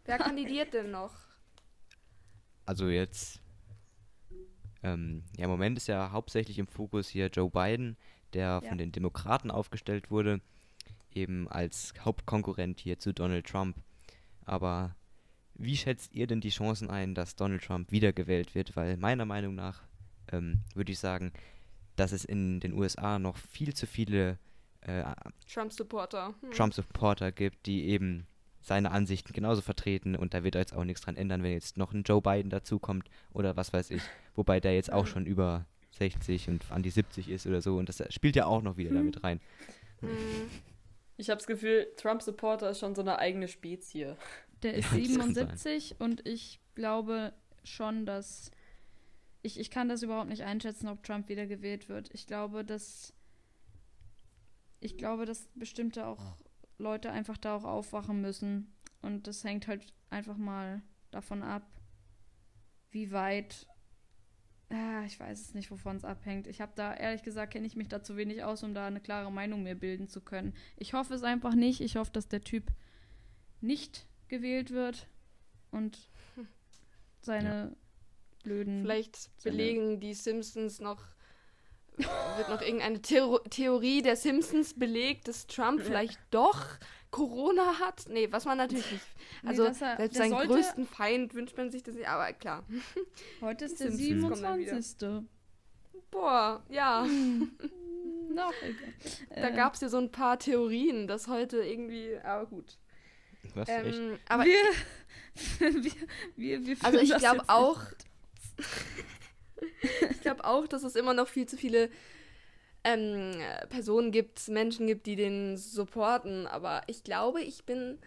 Wer 0.05 0.17
kandidiert 0.17 0.73
denn 0.73 0.89
noch? 0.91 1.13
Also 2.65 2.89
jetzt, 2.89 3.41
ähm, 4.83 5.23
ja, 5.37 5.45
im 5.45 5.49
Moment 5.51 5.77
ist 5.77 5.87
ja 5.87 6.11
hauptsächlich 6.11 6.59
im 6.59 6.67
Fokus 6.67 7.07
hier 7.09 7.27
Joe 7.27 7.49
Biden, 7.49 7.97
der 8.33 8.61
Ja. 8.63 8.69
von 8.69 8.77
den 8.77 8.91
Demokraten 8.91 9.51
aufgestellt 9.51 10.11
wurde, 10.11 10.41
eben 11.13 11.47
als 11.47 11.93
Hauptkonkurrent 11.99 12.79
hier 12.79 12.99
zu 12.99 13.13
Donald 13.13 13.45
Trump. 13.47 13.77
Aber 14.45 14.95
wie 15.55 15.77
schätzt 15.77 16.13
ihr 16.15 16.27
denn 16.27 16.41
die 16.41 16.49
Chancen 16.49 16.89
ein, 16.89 17.13
dass 17.15 17.35
Donald 17.35 17.63
Trump 17.63 17.91
wiedergewählt 17.91 18.55
wird? 18.55 18.75
Weil 18.75 18.97
meiner 18.97 19.25
Meinung 19.25 19.55
nach 19.55 19.83
ähm, 20.31 20.61
würde 20.73 20.91
ich 20.91 20.99
sagen, 20.99 21.31
dass 21.95 22.11
es 22.11 22.25
in 22.25 22.59
den 22.59 22.73
USA 22.73 23.19
noch 23.19 23.37
viel 23.37 23.73
zu 23.75 23.85
viele 23.85 24.39
äh, 24.81 25.03
Trump-Supporter. 25.47 26.33
Hm. 26.41 26.51
Trump-Supporter 26.51 27.31
gibt, 27.31 27.67
die 27.67 27.85
eben 27.85 28.25
seine 28.63 28.91
Ansichten 28.91 29.33
genauso 29.33 29.61
vertreten 29.61 30.15
und 30.15 30.33
da 30.33 30.43
wird 30.43 30.55
jetzt 30.55 30.73
auch 30.73 30.85
nichts 30.85 31.01
dran 31.01 31.17
ändern, 31.17 31.43
wenn 31.43 31.51
jetzt 31.51 31.77
noch 31.77 31.93
ein 31.93 32.03
Joe 32.03 32.21
Biden 32.21 32.49
dazukommt 32.49 33.09
oder 33.33 33.55
was 33.55 33.73
weiß 33.73 33.91
ich. 33.91 34.01
Wobei 34.35 34.59
der 34.59 34.73
jetzt 34.73 34.91
auch 34.91 35.05
schon 35.05 35.25
über 35.25 35.65
60 35.91 36.49
und 36.49 36.71
an 36.71 36.81
die 36.81 36.89
70 36.89 37.29
ist 37.29 37.45
oder 37.45 37.61
so 37.61 37.77
und 37.77 37.89
das 37.89 38.01
spielt 38.13 38.35
ja 38.35 38.45
auch 38.45 38.61
noch 38.61 38.77
wieder 38.77 38.93
damit 38.93 39.23
rein. 39.23 39.41
Hm. 39.99 40.09
Ich 41.17 41.29
habe 41.29 41.37
das 41.37 41.47
Gefühl, 41.47 41.87
Trump-Supporter 41.97 42.71
ist 42.71 42.79
schon 42.79 42.95
so 42.95 43.01
eine 43.01 43.19
eigene 43.19 43.47
Spezie. 43.47 44.15
Der 44.63 44.73
ist 44.73 44.91
Ja, 44.91 44.97
das 44.97 45.17
kann 45.17 45.33
77 45.33 45.95
und 45.99 46.25
ich 46.25 46.59
glaube 46.73 47.33
schon, 47.63 48.05
dass. 48.05 48.51
Ich, 49.45 49.59
ich 49.59 49.69
kann 49.69 49.89
das 49.89 50.01
überhaupt 50.01 50.29
nicht 50.29 50.43
einschätzen, 50.43 50.87
ob 50.87 51.03
Trump 51.03 51.27
wieder 51.27 51.45
gewählt 51.45 51.89
wird. 51.89 52.09
Ich 52.13 52.25
glaube, 52.27 52.63
dass. 52.63 53.13
Ich 54.79 54.97
glaube, 54.97 55.25
dass 55.25 55.49
bestimmte 55.53 56.07
auch 56.07 56.37
Leute 56.77 57.11
einfach 57.11 57.37
da 57.37 57.55
auch 57.55 57.63
aufwachen 57.63 58.21
müssen. 58.21 58.73
Und 59.01 59.27
das 59.27 59.43
hängt 59.43 59.67
halt 59.67 59.93
einfach 60.09 60.37
mal 60.37 60.81
davon 61.11 61.43
ab, 61.43 61.67
wie 62.91 63.11
weit. 63.11 63.67
Ah, 64.69 65.03
ich 65.05 65.19
weiß 65.19 65.39
es 65.39 65.53
nicht, 65.53 65.69
wovon 65.69 65.97
es 65.97 66.05
abhängt. 66.05 66.47
Ich 66.47 66.61
habe 66.61 66.71
da, 66.75 66.95
ehrlich 66.95 67.21
gesagt, 67.21 67.53
kenne 67.53 67.67
ich 67.67 67.75
mich 67.75 67.89
da 67.89 68.01
zu 68.01 68.17
wenig 68.17 68.43
aus, 68.43 68.63
um 68.63 68.73
da 68.73 68.87
eine 68.87 69.01
klare 69.01 69.31
Meinung 69.31 69.61
mir 69.61 69.75
bilden 69.75 70.07
zu 70.07 70.21
können. 70.21 70.53
Ich 70.77 70.93
hoffe 70.93 71.13
es 71.13 71.23
einfach 71.23 71.53
nicht. 71.53 71.81
Ich 71.81 71.95
hoffe, 71.95 72.11
dass 72.11 72.27
der 72.27 72.41
Typ 72.41 72.71
nicht 73.61 74.07
gewählt 74.29 74.71
wird 74.71 75.07
und 75.69 76.09
seine 77.21 77.75
blöden. 78.43 78.81
Vielleicht 78.81 79.29
belegen 79.43 79.99
die 79.99 80.13
Simpsons 80.13 80.79
noch. 80.79 81.03
Wird 81.97 82.49
noch 82.49 82.61
irgendeine 82.61 83.01
Theor 83.01 83.43
Theorie 83.45 84.01
der 84.01 84.15
Simpsons 84.15 84.73
belegt, 84.73 85.27
dass 85.27 85.45
Trump 85.47 85.81
vielleicht 85.81 86.19
doch 86.31 86.65
Corona 87.11 87.79
hat? 87.79 88.05
Nee, 88.09 88.27
was 88.31 88.45
man 88.45 88.57
natürlich 88.57 88.91
nicht. 88.91 89.05
Nee, 89.43 89.49
Also, 89.49 89.65
dass 89.65 89.81
er- 89.81 89.97
selbst 89.97 90.17
seinen 90.17 90.31
sollte- 90.31 90.47
größten 90.53 90.87
Feind 90.87 91.33
wünscht 91.35 91.55
man 91.57 91.71
sich 91.71 91.83
das 91.83 91.93
nicht, 91.95 92.07
aber 92.07 92.33
klar. 92.33 92.63
Heute 93.41 93.65
ist 93.65 93.79
der 93.79 93.91
Simpsons 93.91 94.29
kommen 94.41 94.43
dann 94.43 94.59
wieder. 94.59 94.81
27. 94.81 95.29
Boah, 96.09 96.63
ja. 96.69 97.05
Noch 98.33 98.53
egal. 98.63 98.93
Da 99.29 99.49
Äh, 99.49 99.55
gab 99.55 99.75
es 99.75 99.81
ja 99.81 99.89
so 99.89 99.97
ein 99.97 100.11
paar 100.11 100.39
Theorien, 100.39 101.05
dass 101.07 101.27
heute 101.27 101.57
irgendwie. 101.63 102.17
Aber 102.23 102.47
gut. 102.47 102.77
Was? 103.53 103.69
Echt? 103.69 103.95
Ähm, 103.99 104.17
aber 104.27 104.45
wir, 104.45 104.59
wir, 105.83 105.93
wir, 106.35 106.65
wir 106.65 106.77
Also 106.81 106.97
ich 106.97 107.15
glaube 107.17 107.43
auch, 107.47 107.79
nicht. 108.57 108.67
Ich 110.11 110.21
glaube 110.21 110.45
auch, 110.45 110.67
dass 110.67 110.83
es 110.83 110.95
immer 110.95 111.13
noch 111.13 111.27
viel 111.27 111.47
zu 111.47 111.57
viele 111.57 111.89
ähm, 112.83 113.31
Personen 113.69 114.11
gibt, 114.11 114.47
Menschen 114.49 114.87
gibt, 114.87 115.05
die 115.05 115.15
den 115.15 115.57
supporten. 115.57 116.47
Aber 116.47 116.81
ich 116.87 117.03
glaube, 117.03 117.41
ich 117.41 117.63
bin, 117.65 117.97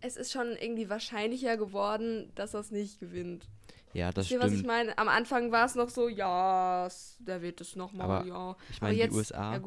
es 0.00 0.16
ist 0.16 0.32
schon 0.32 0.56
irgendwie 0.56 0.88
wahrscheinlicher 0.88 1.56
geworden, 1.56 2.30
dass 2.34 2.54
es 2.54 2.70
nicht 2.70 3.00
gewinnt. 3.00 3.48
Ja, 3.92 4.10
das 4.10 4.24
Wisst 4.26 4.32
ihr, 4.32 4.40
was 4.40 4.46
ich 4.52 4.58
stimmt. 4.60 4.68
meine? 4.68 4.96
Am 4.96 5.08
Anfang 5.08 5.52
war 5.52 5.66
es 5.66 5.74
noch 5.74 5.90
so, 5.90 6.08
ja, 6.08 6.88
der 7.18 7.42
wird 7.42 7.60
es 7.60 7.76
nochmal, 7.76 8.04
Aber 8.22 8.26
ja. 8.26 8.56
Ich 8.70 8.80
meine, 8.80 8.96
die 8.96 9.10
USA 9.10 9.54
ja 9.54 9.62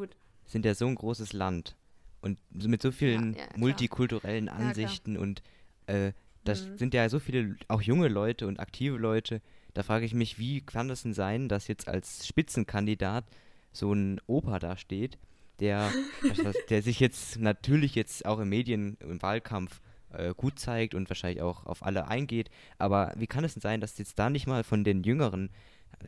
sind 0.48 0.66
ja 0.66 0.74
so 0.76 0.88
ein 0.88 0.96
großes 0.96 1.34
Land 1.34 1.76
und 2.22 2.40
mit 2.52 2.82
so 2.82 2.92
vielen 2.92 3.34
Ja, 3.34 3.42
ja, 3.42 3.48
multikulturellen. 3.56 4.50
Ansichten 4.50 5.18
und 5.18 5.42
äh, 5.88 6.12
das 6.44 6.68
Mhm. 6.68 6.78
sind 6.78 6.94
ja 6.94 7.10
so 7.10 7.20
viele, 7.20 7.56
auch 7.68 7.82
junge 7.82 8.08
Leute 8.08 8.48
und 8.48 8.60
aktive 8.60 8.98
Leute. 8.98 9.42
Da 9.76 9.84
frage 9.84 10.06
ich 10.06 10.14
mich, 10.14 10.40
wie 10.40 10.62
kann 10.62 10.88
das 10.88 11.04
denn 11.04 11.14
sein, 11.14 11.50
dass 11.50 11.68
jetzt 11.68 11.88
als 11.90 12.26
Spitzenkandidat 12.26 13.26
so 13.74 13.92
ein 13.92 14.22
Opa 14.26 14.58
da 14.58 14.78
steht, 14.78 15.20
der, 15.60 15.92
der 16.70 16.82
sich 16.82 17.02
jetzt 17.02 17.40
natürlich 17.40 17.94
jetzt 17.94 18.26
auch 18.26 18.40
im 18.40 18.50
Medien, 18.50 18.98
im 19.02 19.22
Wahlkampf 19.22 19.82
äh, 20.14 20.34
gut 20.34 20.60
zeigt 20.60 20.96
und 20.96 21.10
wahrscheinlich 21.10 21.42
auch 21.42 21.66
auf 21.66 21.84
alle 21.84 22.08
eingeht. 22.08 22.50
Aber 22.78 23.14
wie 23.18 23.28
kann 23.28 23.44
es 23.44 23.54
denn 23.54 23.62
sein, 23.62 23.82
dass 23.82 23.98
jetzt 23.98 24.18
da 24.18 24.30
nicht 24.30 24.48
mal 24.48 24.64
von 24.64 24.86
den 24.86 25.04
jüngeren, 25.04 25.50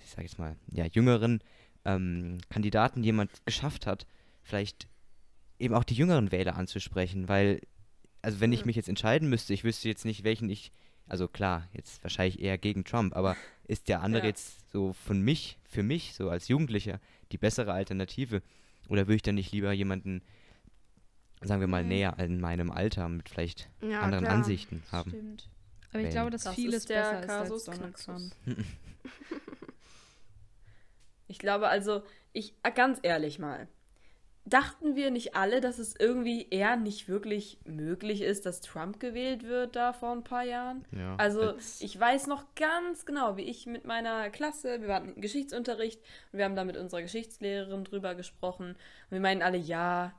ich 0.01 0.11
sage 0.11 0.23
jetzt 0.23 0.39
mal, 0.39 0.55
ja, 0.71 0.85
jüngeren 0.85 1.41
ähm, 1.83 2.37
Kandidaten 2.49 3.03
jemand 3.03 3.31
geschafft 3.45 3.85
hat, 3.85 4.07
vielleicht 4.43 4.87
eben 5.59 5.73
auch 5.73 5.83
die 5.83 5.95
jüngeren 5.95 6.31
Wähler 6.31 6.55
anzusprechen, 6.55 7.27
weil, 7.27 7.59
also 8.21 8.39
wenn 8.39 8.53
ich 8.53 8.63
mich 8.63 8.77
jetzt 8.77 8.87
entscheiden 8.89 9.29
müsste, 9.29 9.53
ich 9.53 9.65
wüsste 9.65 9.89
jetzt 9.89 10.05
nicht, 10.05 10.23
welchen 10.23 10.49
ich, 10.49 10.71
also 11.07 11.27
klar, 11.27 11.67
jetzt 11.73 12.03
wahrscheinlich 12.03 12.39
eher 12.41 12.57
gegen 12.57 12.83
Trump, 12.85 13.15
aber 13.15 13.35
ist 13.67 13.87
der 13.89 14.01
andere 14.01 14.23
Ja. 14.23 14.27
jetzt 14.29 14.71
so 14.71 14.93
von 14.93 15.21
mich, 15.21 15.57
für 15.67 15.83
mich, 15.83 16.13
so 16.13 16.29
als 16.29 16.47
Jugendlicher, 16.47 16.99
die 17.31 17.37
bessere 17.37 17.73
Alternative? 17.73 18.41
Oder 18.89 19.01
würde 19.07 19.15
ich 19.15 19.21
dann 19.21 19.35
nicht 19.35 19.51
lieber 19.51 19.71
jemanden, 19.73 20.21
sagen 21.41 21.59
wir 21.61 21.67
mal, 21.67 21.83
Mhm. 21.83 21.89
näher 21.89 22.15
in 22.19 22.39
meinem 22.39 22.71
Alter 22.71 23.09
mit 23.09 23.29
vielleicht 23.29 23.69
Ja, 23.81 23.99
anderen 23.99 24.25
klar. 24.25 24.37
Ansichten 24.37 24.83
haben? 24.91 25.09
Stimmt. 25.11 25.49
Aber 25.93 26.03
ich 26.03 26.09
glaube, 26.09 26.31
dass 26.31 26.43
Das 26.43 26.55
vieles 26.55 26.75
ist 26.79 26.89
der 26.89 27.01
besser 27.01 27.23
ist 27.23 27.29
als 27.29 27.49
Kasus 27.49 27.63
Donald. 27.65 27.95
Trump. 27.97 28.35
Ich 31.29 31.39
glaube 31.39 31.67
also, 31.67 32.03
ich, 32.31 32.55
ganz 32.73 32.99
ehrlich 33.03 33.37
mal, 33.37 33.67
dachten 34.49 34.95
wir 34.95 35.11
nicht 35.11 35.35
alle, 35.35 35.61
dass 35.61 35.77
es 35.79 35.95
irgendwie 35.99 36.47
eher 36.49 36.75
nicht 36.75 37.07
wirklich 37.09 37.57
möglich 37.65 38.21
ist, 38.21 38.45
dass 38.45 38.61
Trump 38.61 38.99
gewählt 38.99 39.43
wird 39.43 39.75
da 39.75 39.93
vor 39.93 40.11
ein 40.13 40.23
paar 40.23 40.43
Jahren? 40.43 40.85
Ja, 40.91 41.15
Also 41.17 41.43
jetzt- 41.51 41.81
ich 41.81 41.99
weiß 41.99 42.27
noch 42.27 42.45
ganz 42.55 43.05
genau, 43.05 43.37
wie 43.37 43.43
ich 43.43 43.65
mit 43.65 43.85
meiner 43.85 44.29
Klasse, 44.29 44.81
wir 44.81 44.93
hatten 44.93 45.19
Geschichtsunterricht 45.19 45.99
und 46.31 46.37
wir 46.39 46.45
haben 46.45 46.55
da 46.55 46.63
mit 46.63 46.77
unserer 46.77 47.01
Geschichtslehrerin 47.01 47.83
drüber 47.83 48.15
gesprochen 48.15 48.69
und 48.71 48.77
wir 49.11 49.19
meinen 49.19 49.41
alle 49.41 49.57
ja. 49.57 50.13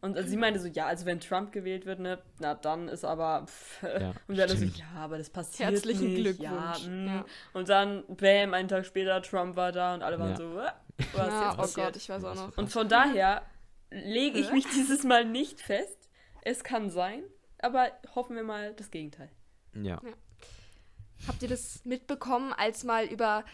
Und 0.00 0.16
sie 0.28 0.36
meinte 0.36 0.60
so, 0.60 0.68
ja, 0.68 0.86
also 0.86 1.06
wenn 1.06 1.18
Trump 1.18 1.50
gewählt 1.50 1.86
wird, 1.86 1.98
ne, 1.98 2.18
na 2.38 2.54
dann 2.54 2.86
ist 2.86 3.04
aber 3.04 3.46
pff. 3.48 3.82
Ja, 3.82 4.12
und 4.28 4.36
wir 4.36 4.44
alle 4.44 4.56
so, 4.56 4.64
ja, 4.64 4.84
aber 4.96 5.18
das 5.18 5.28
passiert 5.28 5.70
Herzlichen 5.72 6.04
nicht. 6.14 6.22
Glückwunsch. 6.38 6.84
Ja, 6.84 6.88
mm. 6.88 7.06
Ja. 7.08 7.24
Und 7.52 7.68
dann, 7.68 8.04
bam, 8.06 8.54
einen 8.54 8.68
Tag 8.68 8.86
später, 8.86 9.20
Trump 9.22 9.56
war 9.56 9.72
da 9.72 9.94
und 9.94 10.04
alle 10.04 10.20
waren 10.20 10.30
Ja. 10.30 10.36
so, 10.36 10.56
"Äh, 10.56 10.70
was 10.98 10.98
Ja, 11.28 11.44
jetzt 11.46 11.54
oh 11.54 11.56
passiert? 11.62 11.86
Gott, 11.88 11.96
ich 11.96 12.08
weiß 12.08 12.24
auch 12.24 12.34
noch. 12.36 12.56
Und 12.58 12.70
von 12.70 12.88
daher 12.88 13.42
lege 13.92 14.38
ich 14.38 14.52
mich 14.52 14.66
dieses 14.68 15.04
Mal 15.04 15.24
nicht 15.24 15.60
fest. 15.60 16.08
Es 16.42 16.64
kann 16.64 16.90
sein, 16.90 17.22
aber 17.58 17.92
hoffen 18.14 18.36
wir 18.36 18.42
mal 18.42 18.74
das 18.74 18.90
Gegenteil. 18.90 19.30
ja. 19.74 20.00
Habt 21.28 21.40
ihr 21.42 21.48
das 21.48 21.84
mitbekommen, 21.84 22.52
als 22.52 22.82
mal 22.82 23.06
über 23.06 23.44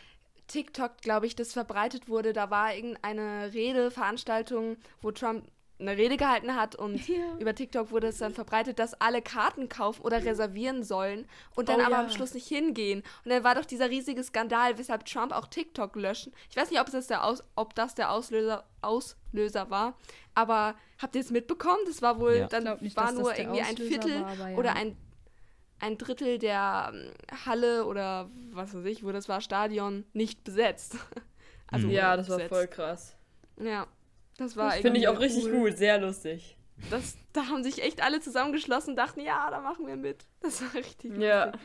TikTok, 0.47 1.03
glaube 1.03 1.27
ich, 1.27 1.37
das 1.37 1.53
verbreitet 1.53 2.09
wurde? 2.09 2.33
Da 2.33 2.49
war 2.49 2.75
irgendeine 2.75 3.53
Redeveranstaltung, 3.53 4.79
wo 5.03 5.11
Trump 5.11 5.45
eine 5.81 5.97
Rede 5.97 6.17
gehalten 6.17 6.57
hat 6.57 6.75
und 6.75 7.07
Ja. 7.09 7.37
über 7.39 7.55
TikTok 7.55 7.91
wurde 7.93 8.09
es 8.09 8.19
dann 8.19 8.35
verbreitet, 8.35 8.79
dass 8.81 8.95
alle 9.01 9.23
Karten 9.23 9.69
kaufen 9.69 10.03
oder 10.03 10.25
reservieren 10.25 10.83
sollen 10.83 11.27
und 11.55 11.69
dann 11.69 11.81
Oh 11.81 11.85
aber 11.85 11.97
ja. 11.97 12.01
am 12.01 12.11
Schluss 12.11 12.35
nicht 12.35 12.49
hingehen. 12.49 13.03
Und 13.25 13.31
dann 13.31 13.45
war 13.45 13.55
doch 13.55 13.65
dieser 13.65 13.89
riesige 13.89 14.23
Skandal, 14.25 14.77
weshalb 14.79 15.05
Trump 15.05 15.33
auch 15.33 15.47
TikTok 15.47 15.95
löschen. 15.97 16.33
Ich 16.51 16.57
weiß 16.57 16.71
nicht, 16.71 16.81
ob 16.81 16.91
das 16.91 17.07
der, 17.07 17.25
Aus 17.25 17.45
ob 17.55 17.75
das 17.77 17.95
der 17.95 18.11
Auslöser, 18.11 18.65
Auslöser 18.83 19.71
war, 19.71 19.97
aber 20.35 20.75
habt 21.01 21.15
ihr 21.15 21.21
es 21.21 21.31
mitbekommen? 21.31 21.79
Das 21.87 22.03
war 22.03 22.19
wohl, 22.19 22.35
Ja. 22.39 22.47
Dann 22.49 22.79
nicht, 22.81 22.97
war 22.97 23.13
nur 23.13 23.39
irgendwie 23.39 23.61
ein 23.61 23.75
Auslöser 23.75 23.89
Viertel 23.89 24.23
war, 24.23 24.59
oder 24.59 24.75
ein, 24.75 24.97
ein 25.81 25.97
Drittel 25.97 26.39
der 26.39 26.91
ähm, 26.93 27.13
Halle 27.47 27.85
oder 27.87 28.29
was 28.51 28.75
weiß 28.75 28.85
ich, 28.87 29.05
wo 29.05 29.13
das 29.13 29.29
war, 29.29 29.41
Stadion 29.41 30.05
nicht 30.13 30.43
besetzt. 30.45 30.97
Also 31.71 31.87
Mhm. 31.87 31.93
Ja, 31.93 32.17
das 32.17 32.31
war 32.31 32.39
besetzt. 32.39 32.55
voll 32.55 32.67
krass. 32.67 33.17
Ja, 33.61 33.87
das 34.39 34.57
war 34.57 34.71
Das 34.71 34.81
finde 34.81 34.99
ich 35.01 35.09
auch 35.09 35.21
richtig 35.21 35.45
cool. 35.45 35.69
gut, 35.69 35.77
sehr 35.77 36.01
lustig. 36.01 36.57
Das, 36.91 37.17
da 37.33 37.47
haben 37.49 37.63
sich 37.63 37.83
echt 37.83 38.03
alle 38.03 38.21
zusammengeschlossen 38.21 38.91
und 38.91 38.97
dachten, 38.97 39.21
ja, 39.21 39.51
da 39.51 39.61
machen 39.61 39.87
wir 39.87 39.97
mit. 39.97 40.25
Das 40.41 40.63
war 40.63 40.73
richtig 40.75 41.17
Ja. 41.19 41.47
lustig. 41.47 41.61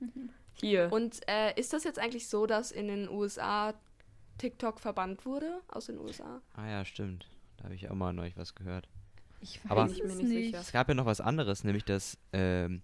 Hier. 0.60 0.92
Und 0.92 1.20
äh, 1.28 1.58
ist 1.58 1.72
das 1.72 1.84
jetzt 1.84 1.98
eigentlich 1.98 2.28
so, 2.28 2.46
dass 2.46 2.70
in 2.70 2.88
den 2.88 3.08
USA 3.08 3.74
TikTok 4.38 4.80
verbannt 4.80 5.24
wurde 5.26 5.60
aus 5.68 5.86
den 5.86 5.98
USA? 5.98 6.40
Ah 6.54 6.68
ja, 6.68 6.84
stimmt. 6.84 7.26
Da 7.56 7.64
habe 7.64 7.74
ich 7.74 7.88
auch 7.90 7.94
mal 7.94 8.12
neulich 8.12 8.36
was 8.36 8.54
gehört. 8.54 8.88
Ich 9.40 9.62
weiß 9.64 9.70
Aber- 9.70 9.86
es 9.86 9.92
Ich 9.92 9.98
bin 10.02 10.08
mir 10.08 10.16
nicht. 10.16 10.28
nicht 10.28 10.44
sicher. 10.46 10.60
Es 10.60 10.72
gab 10.72 10.88
ja 10.88 10.94
noch 10.94 11.06
was 11.06 11.20
anderes, 11.20 11.64
nämlich 11.64 11.84
dass 11.84 12.18
ähm, 12.32 12.82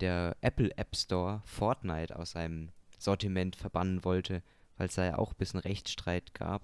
der 0.00 0.36
Apple 0.40 0.76
App 0.76 0.94
Store 0.96 1.42
Fortnite 1.44 2.16
aus 2.16 2.32
seinem 2.32 2.70
Sortiment 2.98 3.56
verbannen 3.56 4.04
wollte, 4.04 4.42
weil 4.76 4.88
es 4.88 4.94
da 4.94 5.04
ja 5.04 5.18
auch 5.18 5.32
ein 5.32 5.36
bisschen 5.38 5.60
Rechtsstreit 5.60 6.34
gab. 6.34 6.62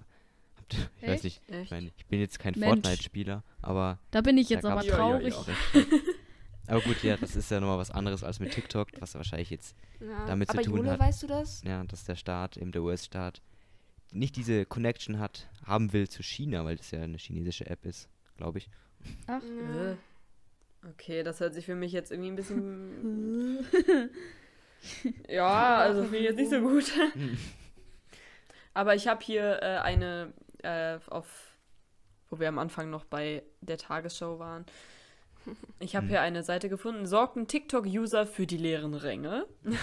Habt 0.73 0.83
ihr- 0.83 0.89
Ich 1.01 1.07
weiß 1.09 1.25
Echt? 1.25 1.49
nicht, 1.49 1.61
ich 1.63 1.71
meine, 1.71 1.91
ich 1.97 2.05
bin 2.05 2.19
jetzt 2.19 2.39
kein 2.39 2.53
Mensch. 2.57 2.81
Fortnich-Spieler, 2.83 3.43
aber 3.61 3.99
Da 4.11 4.21
bin 4.21 4.37
ich 4.37 4.49
jetzt 4.49 4.65
aber 4.65 4.83
Ja, 4.83 4.91
ja, 4.91 4.95
traurig. 4.97 5.33
ja. 5.33 5.41
Rechtsstreit. 5.41 5.87
aber 6.67 6.81
gut, 6.81 7.03
ja, 7.03 7.17
das 7.17 7.35
ist 7.35 7.49
ja 7.51 7.59
nochmal 7.59 7.77
was 7.77 7.91
anderes 7.91 8.23
als 8.23 8.39
mit 8.39 8.51
TikTok, 8.51 8.87
was 8.99 9.15
wahrscheinlich 9.15 9.49
jetzt, 9.49 9.75
Ja. 9.99 10.25
Damit 10.27 10.49
zu 10.49 10.57
Aber 10.57 10.63
tun 10.63 10.77
Jule, 10.77 10.91
hat. 10.91 10.99
weißt 10.99 11.23
du 11.23 11.27
das? 11.27 11.61
ja, 11.63 11.83
dass 11.83 12.03
der 12.05 12.15
Staat, 12.15 12.57
eben 12.57 12.71
der 12.71 12.81
US-Staat, 12.83 13.41
nicht 14.11 14.35
diese 14.35 14.65
Connection 14.65 15.19
hat, 15.19 15.47
haben 15.65 15.93
will 15.93 16.07
zu 16.09 16.23
China, 16.23 16.65
weil 16.65 16.77
das 16.77 16.89
ja 16.91 17.01
eine 17.01 17.17
chinesische 17.17 17.69
App 17.69 17.85
ist, 17.85 18.07
glaube 18.37 18.57
ich. 18.59 18.69
Ach, 19.27 19.41
Ja. 19.43 19.91
Äh. 19.91 19.95
Okay, 20.91 21.23
das 21.23 21.41
hört 21.41 21.53
sich 21.53 21.65
für 21.65 21.75
mich 21.75 21.91
jetzt 21.91 22.09
irgendwie 22.11 22.29
ein 22.31 22.35
bisschen. 22.37 23.65
Ja, 25.27 25.75
also 25.79 26.03
finde 26.03 26.19
ich 26.19 26.23
jetzt 26.23 26.37
nicht 26.37 26.49
so 26.51 26.61
gut. 26.61 26.89
Aber 28.73 28.95
ich 28.95 29.07
habe 29.09 29.21
hier 29.23 29.59
äh, 29.61 29.77
eine 29.79 30.31
äh, 30.63 30.99
auf, 31.07 31.27
wo 32.29 32.39
wir 32.39 32.47
am 32.47 32.59
Anfang 32.59 32.89
noch 32.89 33.05
bei 33.05 33.43
der 33.61 33.77
Tagesschau 33.77 34.39
waren. 34.39 34.65
Ich 35.79 35.95
habe 35.95 36.03
Hm. 36.03 36.09
hier 36.09 36.21
eine 36.21 36.43
Seite 36.43 36.67
gefunden, 36.69 37.07
sorgten 37.07 37.47
TikTok-User 37.47 38.27
für 38.27 38.45
die 38.45 38.57
leeren 38.57 38.93
Ränge. 38.93 39.47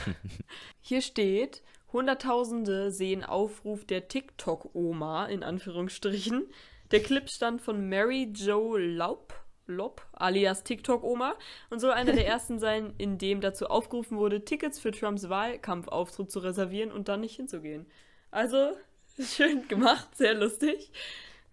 hier 0.80 1.00
steht, 1.00 1.62
Hunderttausende 1.92 2.90
sehen 2.90 3.24
Aufruf 3.24 3.84
der 3.84 4.06
TikTok-Oma, 4.06 5.26
in 5.26 5.42
Anführungsstrichen. 5.42 6.46
Der 6.90 7.00
Clip 7.00 7.28
stand 7.28 7.62
von 7.62 7.88
Mary 7.88 8.30
Jo 8.34 8.76
Laub, 8.76 9.34
Lob, 9.66 10.06
alias 10.12 10.62
TikTok-Oma, 10.62 11.34
und 11.70 11.80
soll 11.80 11.92
einer 11.92 12.12
der 12.12 12.26
ersten 12.28 12.58
sein, 12.58 12.92
in 12.98 13.18
dem 13.18 13.40
dazu 13.40 13.66
aufgerufen 13.66 14.18
wurde, 14.18 14.44
Tickets 14.44 14.78
für 14.78 14.92
Trumps 14.92 15.28
Wahlkampfauftritt 15.28 16.30
zu 16.30 16.40
reservieren 16.40 16.92
und 16.92 17.08
dann 17.08 17.20
nicht 17.20 17.36
hinzugehen. 17.36 17.86
Also, 18.30 18.76
schön 19.20 19.66
gemacht, 19.68 20.14
sehr 20.16 20.34
lustig. 20.34 20.90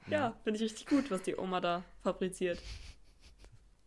Ja, 0.08 0.36
finde 0.44 0.58
ich 0.58 0.64
richtig 0.64 0.88
gut, 0.88 1.10
was 1.12 1.22
die 1.22 1.38
Oma 1.38 1.62
da 1.62 1.84
fabriziert. 2.02 2.60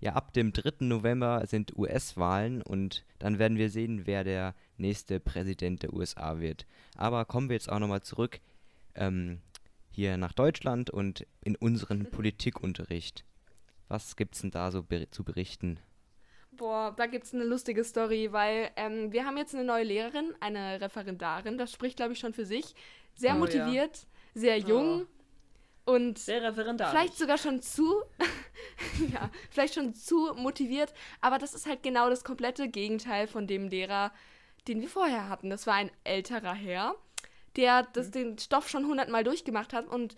Ja, 0.01 0.13
ab 0.13 0.33
dem 0.33 0.53
3. 0.53 0.85
November 0.87 1.47
sind 1.47 1.77
US-Wahlen 1.77 2.63
und 2.63 3.05
dann 3.19 3.39
werden 3.39 3.59
wir 3.59 3.71
sehen, 3.71 4.07
wer 4.07 4.25
der 4.25 4.55
nächste 4.77 5.21
Präsident 5.21 5.83
der 5.83 5.93
USA 5.93 6.39
wird. 6.39 6.67
Aber 6.97 7.25
kommen 7.25 7.49
wir 7.49 7.55
jetzt 7.55 7.71
auch 7.71 7.79
nochmal 7.79 8.03
zurück 8.03 8.41
ähm, 8.95 9.41
hier 9.91 10.17
nach 10.17 10.33
Deutschland 10.33 10.91
und 10.91 11.27
in 11.43 11.57
unseren 11.57 12.07
Politikunterricht. 12.11 13.25
Was 13.89 14.17
gibt's 14.17 14.41
denn 14.41 14.51
da 14.51 14.71
so 14.71 14.83
ber 14.83 15.11
zu 15.11 15.25
berichten? 15.25 15.79
Boah, 16.53 16.95
da 16.97 17.07
gibt 17.07 17.25
es 17.25 17.35
eine 17.35 17.45
lustige 17.45 17.85
Story, 17.85 18.33
weil 18.33 18.71
ähm, 18.77 19.13
wir 19.13 19.27
haben 19.27 19.37
jetzt 19.37 19.55
eine 19.55 19.65
neue 19.65 19.85
Lehrerin, 19.85 20.35
eine 20.41 20.81
Referendarin, 20.81 21.59
das 21.59 21.73
spricht, 21.73 21.97
glaube 21.97 22.15
ich, 22.15 22.19
schon 22.19 22.33
für 22.33 22.47
sich. 22.47 22.75
Sehr 23.17 23.31
Oh, 23.33 23.35
ja. 23.35 23.39
motiviert, 23.39 24.07
sehr 24.35 24.59
jung 24.59 25.07
und 25.85 26.19
Sehr 26.19 26.43
referendarisch. 26.43 26.91
vielleicht 26.93 27.17
sogar 27.19 27.39
schon 27.39 27.63
zu, 27.63 28.03
ja, 29.13 29.31
vielleicht 29.51 29.75
schon 29.75 29.95
zu 29.95 30.35
motiviert, 30.35 30.93
aber 31.21 31.39
das 31.39 31.55
ist 31.55 31.67
halt 31.67 31.83
genau 31.83 32.11
das 32.11 32.25
komplette 32.25 32.69
Gegenteil 32.69 33.27
von 33.27 33.47
dem 33.47 33.69
Lehrer, 33.69 34.13
den 34.69 34.81
wir 34.81 34.89
vorher 34.89 35.29
hatten. 35.29 35.49
Das 35.51 35.67
war 35.67 35.75
ein 35.75 35.91
älterer 36.05 36.53
Herr, 36.55 36.95
der 37.57 37.85
das, 37.85 38.11
den 38.11 38.39
Stoff 38.39 38.69
schon 38.69 38.87
hundertmal 38.87 39.25
durchgemacht 39.25 39.73
hat 39.73 39.87
und 39.89 40.17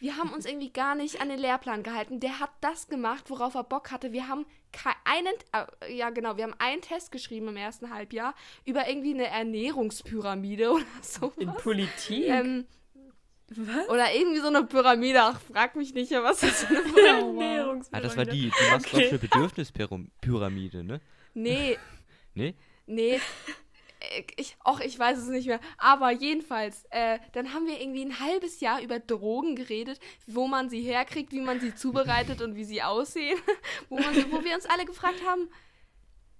wir 0.00 0.16
haben 0.16 0.32
uns 0.32 0.46
irgendwie 0.46 0.72
gar 0.72 0.94
nicht 0.94 1.20
an 1.20 1.28
den 1.28 1.38
Lehrplan 1.38 1.82
gehalten. 1.82 2.20
Der 2.20 2.40
hat 2.40 2.50
das 2.60 2.88
gemacht, 2.88 3.28
worauf 3.28 3.54
er 3.54 3.64
Bock 3.64 3.90
hatte. 3.90 4.12
Wir 4.12 4.28
haben 4.28 4.46
einen, 5.04 5.34
äh, 5.52 5.94
ja 5.96 6.10
genau, 6.10 6.36
wir 6.36 6.44
haben 6.44 6.54
einen 6.58 6.80
Test 6.80 7.12
geschrieben 7.12 7.48
im 7.48 7.56
ersten 7.56 7.90
Halbjahr 7.90 8.34
über 8.64 8.88
irgendwie 8.88 9.14
eine 9.14 9.26
Ernährungspyramide 9.26 10.70
oder 10.72 10.84
so. 11.02 11.32
In 11.36 11.52
Politik? 11.54 12.28
Ähm, 12.28 12.66
Was? 13.48 13.88
oder 13.88 14.14
irgendwie 14.14 14.40
so 14.40 14.48
eine 14.48 14.64
Pyramide. 14.64 15.22
Ach, 15.22 15.40
frag 15.40 15.76
mich 15.76 15.92
nicht 15.92 16.12
was 16.12 16.40
das 16.40 16.64
für 16.64 16.76
eine 16.76 16.82
Pyramide 16.92 17.66
wow. 17.66 17.86
Ah, 17.92 18.00
das 18.00 18.16
war 18.16 18.24
die, 18.24 18.50
die 18.50 18.70
Maslow'sche 18.72 19.18
Bedürfnispyramide, 19.18 20.84
ne? 20.84 21.00
Nee, 21.34 21.78
Nee? 22.34 22.54
nee. 22.86 23.20
Äh, 24.00 24.24
Ich, 24.36 24.56
och, 24.64 24.80
ich 24.80 24.98
weiß 24.98 25.18
es 25.18 25.28
nicht 25.28 25.46
mehr. 25.46 25.60
Aber 25.78 26.10
jedenfalls, 26.10 26.84
äh, 26.90 27.18
dann 27.32 27.52
haben 27.54 27.66
wir 27.66 27.80
irgendwie 27.80 28.04
ein 28.04 28.20
halbes 28.20 28.60
Jahr 28.60 28.80
über 28.82 28.98
Drogen 28.98 29.56
geredet, 29.56 30.00
wo 30.26 30.46
man 30.46 30.70
sie 30.70 30.80
herkriegt, 30.82 31.32
wie 31.32 31.40
man 31.40 31.60
sie 31.60 31.74
zubereitet 31.74 32.40
und 32.42 32.56
wie 32.56 32.64
sie 32.64 32.82
aussehen. 32.82 33.38
wo, 33.88 33.96
man, 33.96 34.14
wo 34.32 34.42
wir 34.44 34.54
uns 34.54 34.66
alle 34.66 34.84
gefragt 34.84 35.24
haben, 35.26 35.48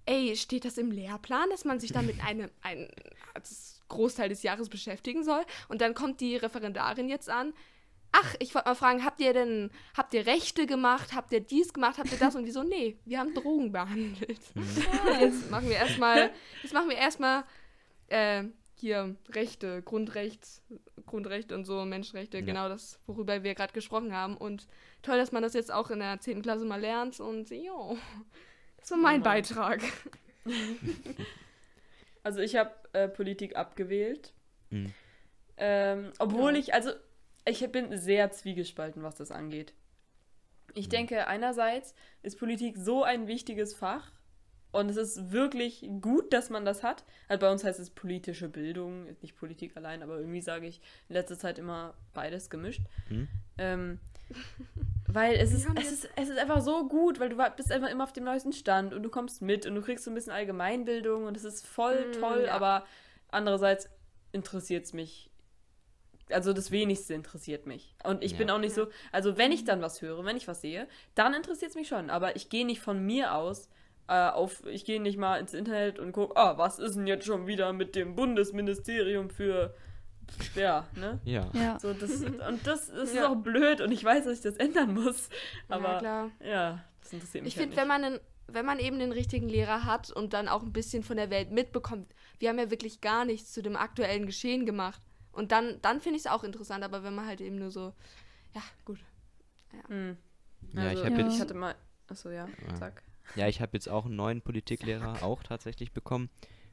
ey, 0.06 0.34
steht 0.36 0.64
das 0.64 0.78
im 0.78 0.90
Lehrplan, 0.90 1.50
dass 1.50 1.64
man 1.64 1.78
sich 1.80 1.92
damit 1.92 2.16
eine, 2.24 2.50
ein 2.62 2.88
Großteil 3.88 4.28
des 4.28 4.42
Jahres 4.42 4.68
beschäftigen 4.68 5.22
soll? 5.24 5.44
Und 5.68 5.80
dann 5.80 5.94
kommt 5.94 6.20
die 6.20 6.36
Referendarin 6.36 7.08
jetzt 7.08 7.28
an. 7.28 7.52
Ach, 8.12 8.34
ich 8.40 8.54
wollte 8.56 8.68
mal 8.68 8.74
fragen, 8.74 9.04
habt 9.04 9.20
ihr 9.20 9.32
denn, 9.32 9.70
habt 9.96 10.12
ihr 10.14 10.26
Rechte 10.26 10.66
gemacht, 10.66 11.14
habt 11.14 11.32
ihr 11.32 11.38
dies 11.40 11.72
gemacht, 11.72 11.96
habt 11.98 12.10
ihr 12.10 12.18
das 12.18 12.34
und 12.34 12.44
wieso? 12.44 12.64
Nee, 12.64 12.98
wir 13.04 13.20
haben 13.20 13.34
Drogen 13.34 13.70
behandelt. 13.70 14.40
Und 14.56 15.20
jetzt 15.20 15.48
machen 15.48 15.68
wir 15.68 15.76
erstmal, 15.76 16.32
jetzt 16.62 16.74
machen 16.74 16.88
wir 16.88 16.96
erstmal 16.96 17.44
äh, 18.10 18.44
hier 18.76 19.16
Rechte, 19.30 19.82
Grundrecht, 19.82 20.62
Grundrechte 21.06 21.54
und 21.54 21.64
so, 21.64 21.84
Menschenrechte, 21.84 22.38
Ja. 22.38 22.44
genau 22.44 22.68
das, 22.68 22.98
worüber 23.06 23.42
wir 23.42 23.54
gerade 23.54 23.72
gesprochen 23.72 24.14
haben. 24.14 24.36
Und 24.36 24.66
toll, 25.02 25.16
dass 25.18 25.32
man 25.32 25.42
das 25.42 25.54
jetzt 25.54 25.72
auch 25.72 25.90
in 25.90 25.98
der 25.98 26.20
10. 26.20 26.42
Klasse 26.42 26.64
mal 26.64 26.80
lernt 26.80 27.20
und 27.20 27.50
jo, 27.50 27.96
das 28.78 28.90
war 28.92 28.98
mein 28.98 29.20
Oh. 29.20 29.24
Beitrag. 29.24 29.82
Also 32.22 32.40
ich 32.40 32.56
habe 32.56 32.70
äh, 32.92 33.08
Politik 33.08 33.56
abgewählt. 33.56 34.34
Mhm. 34.70 34.92
Ähm, 35.56 36.12
obwohl 36.18 36.52
Ja. 36.52 36.58
ich, 36.58 36.74
also 36.74 36.90
ich 37.46 37.66
bin 37.72 37.96
sehr 37.98 38.30
zwiegespalten, 38.30 39.02
was 39.02 39.14
das 39.16 39.30
angeht. 39.30 39.72
Ich 40.74 40.86
Mhm. 40.86 40.90
denke, 40.90 41.26
einerseits 41.26 41.94
ist 42.22 42.38
Politik 42.38 42.76
so 42.76 43.02
ein 43.04 43.26
wichtiges 43.26 43.74
Fach 43.74 44.12
und 44.72 44.88
es 44.88 44.96
ist 44.96 45.32
wirklich 45.32 45.88
gut, 46.00 46.32
dass 46.32 46.50
man 46.50 46.64
das 46.64 46.82
hat. 46.82 47.04
Halt 47.28 47.40
bei 47.40 47.50
uns 47.50 47.64
heißt 47.64 47.80
es 47.80 47.90
politische 47.90 48.48
Bildung, 48.48 49.06
nicht 49.22 49.36
Politik 49.36 49.76
allein, 49.76 50.02
aber 50.02 50.18
irgendwie 50.18 50.40
sage 50.40 50.66
ich 50.66 50.80
in 51.08 51.14
letzter 51.14 51.38
Zeit 51.38 51.58
immer 51.58 51.94
beides 52.14 52.50
gemischt. 52.50 52.82
Hm? 53.08 53.28
Ähm, 53.58 53.98
weil 55.08 55.34
es 55.34 55.52
ist, 55.52 55.66
es, 55.76 55.90
ist, 55.92 56.08
es 56.14 56.28
ist 56.28 56.38
einfach 56.38 56.60
so 56.60 56.86
gut, 56.88 57.18
weil 57.18 57.30
du 57.30 57.36
bist 57.56 57.72
einfach 57.72 57.90
immer 57.90 58.04
auf 58.04 58.12
dem 58.12 58.24
neuesten 58.24 58.52
Stand 58.52 58.94
und 58.94 59.02
du 59.02 59.08
kommst 59.10 59.42
mit 59.42 59.66
und 59.66 59.74
du 59.74 59.82
kriegst 59.82 60.04
so 60.04 60.10
ein 60.10 60.14
bisschen 60.14 60.32
Allgemeinbildung 60.32 61.24
und 61.26 61.36
es 61.36 61.44
ist 61.44 61.66
voll 61.66 62.08
Mm, 62.10 62.12
toll, 62.20 62.44
ja. 62.46 62.54
aber 62.54 62.84
andererseits 63.28 63.88
interessiert 64.32 64.84
es 64.84 64.92
mich. 64.92 65.30
Also 66.30 66.52
das 66.52 66.70
wenigste 66.70 67.14
interessiert 67.14 67.66
mich. 67.66 67.96
Und 68.04 68.22
ich 68.22 68.32
Ja. 68.32 68.38
bin 68.38 68.50
auch 68.50 68.58
nicht 68.60 68.72
so, 68.74 68.86
also 69.10 69.36
wenn 69.36 69.50
ich 69.50 69.64
dann 69.64 69.82
was 69.82 70.00
höre, 70.00 70.24
wenn 70.24 70.36
ich 70.36 70.46
was 70.46 70.60
sehe, 70.60 70.86
dann 71.16 71.34
interessiert 71.34 71.70
es 71.72 71.76
mich 71.76 71.88
schon. 71.88 72.08
Aber 72.08 72.36
ich 72.36 72.48
gehe 72.48 72.64
nicht 72.64 72.80
von 72.80 73.04
mir 73.04 73.34
aus 73.34 73.68
äh, 74.10 74.30
auf, 74.30 74.66
ich 74.66 74.84
gehe 74.84 75.00
nicht 75.00 75.16
mal 75.18 75.36
ins 75.38 75.54
Internet 75.54 75.98
und 76.00 76.12
gucke, 76.12 76.36
ah, 76.36 76.58
was 76.58 76.78
ist 76.80 76.96
denn 76.96 77.06
jetzt 77.06 77.24
schon 77.26 77.46
wieder 77.46 77.72
mit 77.72 77.94
dem 77.94 78.16
Bundesministerium 78.16 79.30
für, 79.30 79.74
ja, 80.54 80.86
ne? 80.96 81.20
Ja. 81.24 81.48
Ja. 81.54 81.78
So, 81.78 81.92
das, 81.94 82.10
und 82.20 82.66
das, 82.66 82.88
das 82.88 82.88
ist 82.90 83.14
Ja. 83.14 83.28
auch 83.30 83.36
blöd 83.36 83.80
und 83.80 83.92
ich 83.92 84.02
weiß, 84.04 84.24
dass 84.24 84.34
ich 84.34 84.40
das 84.42 84.56
ändern 84.56 84.94
muss. 84.94 85.28
ja, 85.68 85.76
Aber 85.76 85.98
klar. 85.98 86.30
ja, 86.44 86.84
das 87.02 87.12
interessiert 87.12 87.44
mich 87.44 87.52
Ich 87.54 87.58
halt 87.58 87.68
finde, 87.68 87.80
wenn 87.80 87.88
man 87.88 88.04
einen, 88.04 88.20
wenn 88.48 88.66
man 88.66 88.78
eben 88.80 88.98
den 88.98 89.12
richtigen 89.12 89.48
Lehrer 89.48 89.84
hat 89.84 90.10
und 90.10 90.32
dann 90.32 90.48
auch 90.48 90.62
ein 90.62 90.72
bisschen 90.72 91.02
von 91.04 91.16
der 91.16 91.30
Welt 91.30 91.52
mitbekommt, 91.52 92.12
wir 92.40 92.48
haben 92.48 92.58
ja 92.58 92.70
wirklich 92.70 93.00
gar 93.00 93.24
nichts 93.24 93.52
zu 93.52 93.62
dem 93.62 93.76
aktuellen 93.76 94.26
Geschehen 94.26 94.66
gemacht. 94.66 95.00
Und 95.32 95.52
dann, 95.52 95.80
dann 95.82 96.00
finde 96.00 96.16
ich 96.18 96.24
es 96.24 96.30
auch 96.30 96.42
interessant, 96.42 96.82
aber 96.82 97.04
wenn 97.04 97.14
man 97.14 97.26
halt 97.26 97.40
eben 97.40 97.56
nur 97.60 97.70
so, 97.70 97.92
ja, 98.54 98.62
gut. 98.84 98.98
Hm. 99.86 100.16
Ja, 100.74 100.82
Also, 100.82 101.04
ich 101.04 101.06
habe 101.10 101.20
Ja. 101.20 101.26
jetzt 101.26 101.34
ich 101.36 101.40
hatte 101.40 101.54
mal, 101.54 101.74
achso, 102.08 102.30
ja, 102.30 102.46
Ja. 102.68 102.76
sag. 102.76 103.02
Ja, 103.34 103.48
ich 103.48 103.60
habe 103.60 103.72
jetzt 103.74 103.88
auch 103.88 104.06
einen 104.06 104.16
neuen 104.16 104.42
Politiklehrer 104.42 105.22
auch 105.22 105.42
tatsächlich 105.42 105.92
bekommen. 105.92 106.30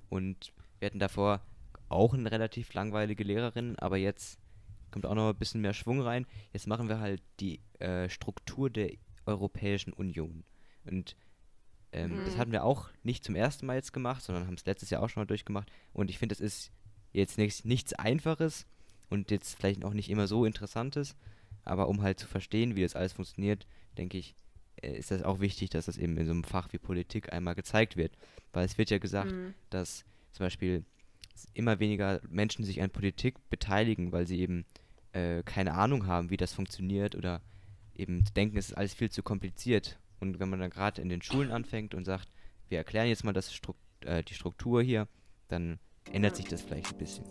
Und 0.09 0.53
wir 0.79 0.87
hatten 0.87 0.99
davor 0.99 1.41
auch 1.89 2.13
eine 2.13 2.31
relativ 2.31 2.73
langweilige 2.73 3.23
Lehrerin, 3.23 3.77
aber 3.79 3.97
jetzt 3.97 4.39
kommt 4.91 5.05
auch 5.05 5.15
noch 5.15 5.29
ein 5.29 5.35
bisschen 5.37 5.61
mehr 5.61 5.73
Schwung 5.73 6.01
rein. 6.01 6.25
Jetzt 6.53 6.67
machen 6.67 6.89
wir 6.89 6.99
halt 6.99 7.21
die 7.39 7.59
äh, 7.79 8.09
Struktur 8.09 8.69
der 8.69 8.91
Europäischen 9.25 9.93
Union. 9.93 10.43
Und 10.85 11.15
ähm, 11.91 12.21
das 12.23 12.35
Mhm. 12.35 12.39
hatten 12.39 12.51
wir 12.51 12.63
auch 12.63 12.89
nicht 13.03 13.23
zum 13.23 13.35
ersten 13.35 13.65
Mal 13.65 13.75
jetzt 13.75 13.93
gemacht, 13.93 14.23
sondern 14.23 14.47
haben 14.47 14.55
es 14.55 14.65
letztes 14.65 14.89
Jahr 14.89 15.03
auch 15.03 15.09
schon 15.09 15.21
mal 15.21 15.27
durchgemacht. 15.27 15.69
Und 15.93 16.09
ich 16.09 16.17
finde, 16.19 16.33
es 16.33 16.41
ist 16.41 16.71
jetzt 17.13 17.37
nichts, 17.37 17.65
nichts 17.65 17.93
Einfaches 17.93 18.65
und 19.09 19.31
jetzt 19.31 19.55
vielleicht 19.55 19.83
auch 19.85 19.93
nicht 19.93 20.09
immer 20.09 20.27
so 20.27 20.45
Interessantes. 20.45 21.15
Aber 21.63 21.89
um 21.89 22.01
halt 22.01 22.19
zu 22.19 22.27
verstehen, 22.27 22.75
wie 22.75 22.81
das 22.81 22.95
alles 22.95 23.13
funktioniert, 23.13 23.67
denke 23.97 24.17
ich, 24.17 24.35
ist 24.81 25.11
das 25.11 25.23
auch 25.23 25.39
wichtig, 25.39 25.69
dass 25.69 25.85
das 25.85 25.97
eben 25.97 26.17
in 26.17 26.25
so 26.25 26.31
einem 26.31 26.43
Fach 26.43 26.71
wie 26.71 26.77
Politik 26.77 27.33
einmal 27.33 27.55
gezeigt 27.55 27.97
wird. 27.97 28.11
Weil 28.53 28.65
es 28.65 28.77
wird 28.77 28.89
ja 28.89 28.97
gesagt, 28.97 29.31
Hm. 29.31 29.53
dass 29.69 30.05
zum 30.33 30.45
Beispiel 30.45 30.83
immer 31.53 31.79
weniger 31.79 32.21
Menschen 32.29 32.63
sich 32.63 32.81
an 32.81 32.89
Politik 32.89 33.35
beteiligen, 33.49 34.11
weil 34.11 34.27
sie 34.27 34.39
eben 34.39 34.65
äh, 35.13 35.43
keine 35.43 35.73
Ahnung 35.73 36.07
haben, 36.07 36.29
wie 36.29 36.37
das 36.37 36.53
funktioniert 36.53 37.15
oder 37.15 37.41
eben 37.95 38.23
denken, 38.35 38.57
es 38.57 38.69
ist 38.69 38.75
alles 38.75 38.93
viel 38.93 39.09
zu 39.09 39.23
kompliziert. 39.23 39.99
Und 40.19 40.39
wenn 40.39 40.49
man 40.49 40.59
dann 40.59 40.69
gerade 40.69 41.01
in 41.01 41.09
den 41.09 41.21
Schulen 41.21 41.51
anfängt 41.51 41.93
und 41.93 42.05
sagt, 42.05 42.29
wir 42.69 42.77
erklären 42.77 43.07
jetzt 43.07 43.23
mal 43.23 43.33
das 43.33 43.53
Struk 43.53 43.77
äh, 44.01 44.23
die 44.23 44.33
Struktur 44.33 44.81
hier, 44.81 45.07
dann 45.47 45.79
ändert 46.11 46.35
sich 46.35 46.45
das 46.45 46.61
vielleicht 46.61 46.91
ein 46.93 46.97
bisschen. 46.97 47.25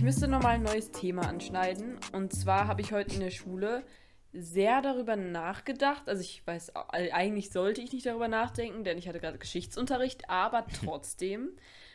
Ich 0.00 0.04
müsste 0.04 0.28
nochmal 0.28 0.54
ein 0.54 0.62
neues 0.62 0.92
Thema 0.92 1.28
anschneiden. 1.28 1.98
Und 2.12 2.32
zwar 2.32 2.66
habe 2.68 2.80
ich 2.80 2.90
heute 2.90 3.16
in 3.16 3.20
der 3.20 3.28
Schule 3.28 3.84
sehr 4.32 4.80
darüber 4.80 5.14
nachgedacht. 5.14 6.08
Also 6.08 6.22
ich 6.22 6.40
weiß, 6.46 6.72
äh, 6.94 7.10
eigentlich 7.12 7.50
sollte 7.50 7.82
ich 7.82 7.92
nicht 7.92 8.06
darüber 8.06 8.26
nachdenken, 8.26 8.82
denn 8.82 8.96
ich 8.96 9.08
hatte 9.08 9.20
gerade 9.20 9.36
Geschichtsunterricht, 9.36 10.30
aber 10.30 10.64
trotzdem. 10.82 11.50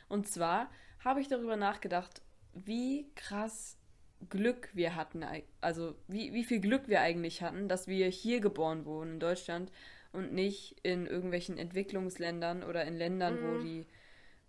Und 0.07 0.27
zwar 0.27 0.69
habe 1.03 1.19
ich 1.19 1.29
darüber 1.29 1.55
nachgedacht, 1.55 2.21
wie 2.53 3.09
krass 3.15 3.75
Glück 4.29 4.69
wir 4.73 4.95
hatten. 4.95 5.25
Also 5.59 5.95
wie, 6.07 6.31
wie 6.31 6.43
viel 6.43 6.59
Glück 6.59 6.87
wir 6.87 7.01
eigentlich 7.01 7.41
hatten, 7.41 7.67
dass 7.67 7.87
wir 7.87 8.07
hier 8.09 8.39
geboren 8.39 8.85
wurden 8.85 9.13
in 9.13 9.19
Deutschland 9.19 9.71
und 10.13 10.31
nicht 10.31 10.75
in 10.83 11.07
irgendwelchen 11.07 11.57
Entwicklungsländern 11.57 12.61
oder 12.61 12.85
in 12.85 12.97
Ländern, 12.97 13.39
wo 13.41 13.47
Mhm. 13.57 13.63
die 13.63 13.87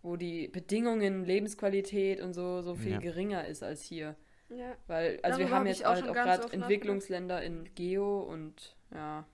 wo 0.06 0.16
die 0.16 0.48
Bedingungen, 0.48 1.24
Lebensqualität 1.24 2.20
und 2.20 2.32
so 2.32 2.62
so 2.62 2.74
viel 2.76 2.92
Ja. 2.92 2.98
geringer 2.98 3.46
ist 3.46 3.62
als 3.62 3.82
hier. 3.82 4.14
Ja. 4.48 4.76
Weil, 4.86 5.18
also 5.22 5.38
wir 5.38 5.46
Darüber 5.46 5.56
haben 5.56 5.66
hab 5.66 5.66
jetzt 5.66 5.84
auch 5.84 5.90
halt 5.90 6.00
schon 6.00 6.10
auch 6.10 6.14
gerade 6.14 6.52
Entwicklungsländer 6.52 7.42
in 7.42 7.74
Geo 7.74 8.20
und 8.20 8.76
ja, 8.94 9.26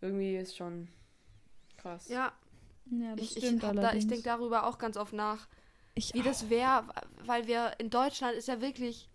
irgendwie 0.00 0.36
ist 0.36 0.56
schon 0.56 0.88
krass. 1.76 2.08
Ja, 2.08 2.32
Ja, 2.90 3.14
das 3.16 3.36
ich, 3.36 3.42
ich, 3.44 3.58
da, 3.60 3.92
ich 3.92 4.06
denke 4.06 4.22
darüber 4.24 4.66
auch 4.66 4.78
ganz 4.78 4.96
oft 4.96 5.12
nach, 5.12 5.46
Ich 5.94 6.14
wie 6.14 6.22
das 6.22 6.48
wäre, 6.48 6.84
weil 7.24 7.46
wir 7.46 7.74
in 7.78 7.90
Deutschland 7.90 8.34
ist 8.36 8.48
ja 8.48 8.60
wirklich, 8.62 9.10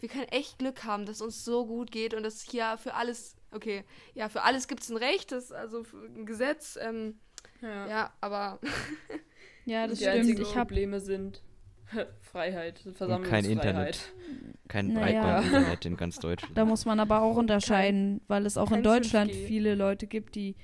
wir 0.00 0.08
können 0.08 0.28
echt 0.28 0.58
Glück 0.58 0.84
haben, 0.84 1.06
dass 1.06 1.20
uns 1.20 1.44
so 1.44 1.66
gut 1.66 1.92
geht 1.92 2.14
und 2.14 2.24
dass 2.24 2.42
hier 2.42 2.76
für 2.78 2.94
alles, 2.94 3.36
okay, 3.52 3.84
ja, 4.14 4.28
für 4.28 4.42
alles 4.42 4.66
gibt 4.66 4.82
es 4.82 4.90
ein 4.90 4.96
Recht, 4.96 5.30
das, 5.32 5.52
also 5.52 5.84
für 5.84 6.04
ein 6.04 6.26
Gesetz, 6.26 6.76
ähm, 6.80 7.20
Ja. 7.60 7.86
ja, 7.86 8.12
aber 8.20 8.58
Ja, 9.64 9.86
das 9.86 9.98
die 9.98 10.04
stimmt. 10.04 10.18
einzigen 10.20 10.42
Ich 10.42 10.56
habe 10.56 10.66
Probleme 10.68 11.00
sind 11.00 11.42
Freiheit, 12.20 12.80
kein 12.82 12.94
Versammlungsfreiheit. 12.94 13.46
Internet. 13.46 14.12
Kein 14.68 14.92
Naja. 14.92 15.22
Breitband-Internet 15.22 15.84
in 15.86 15.96
ganz 15.96 16.18
Deutschland. 16.18 16.56
Da 16.56 16.64
muss 16.64 16.84
man 16.84 16.98
aber 17.00 17.22
auch 17.22 17.36
unterscheiden, 17.36 18.20
weil 18.26 18.46
es 18.46 18.56
auch 18.56 18.70
in 18.70 18.76
kein 18.76 18.82
Deutschland 18.84 19.30
5G. 19.30 19.46
viele 19.46 19.74
Leute 19.74 20.06
gibt, 20.06 20.34
die 20.34 20.56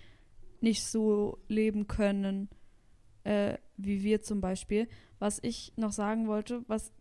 nicht 0.60 0.84
so 0.84 1.38
leben 1.48 1.86
können, 1.86 2.48
äh, 3.24 3.54
wie 3.76 4.02
wir 4.02 4.22
zum 4.22 4.40
Beispiel. 4.40 4.88
Was 5.18 5.38
ich 5.42 5.72
noch 5.76 5.92
sagen 5.92 6.26
wollte, 6.28 6.62
was 6.66 6.92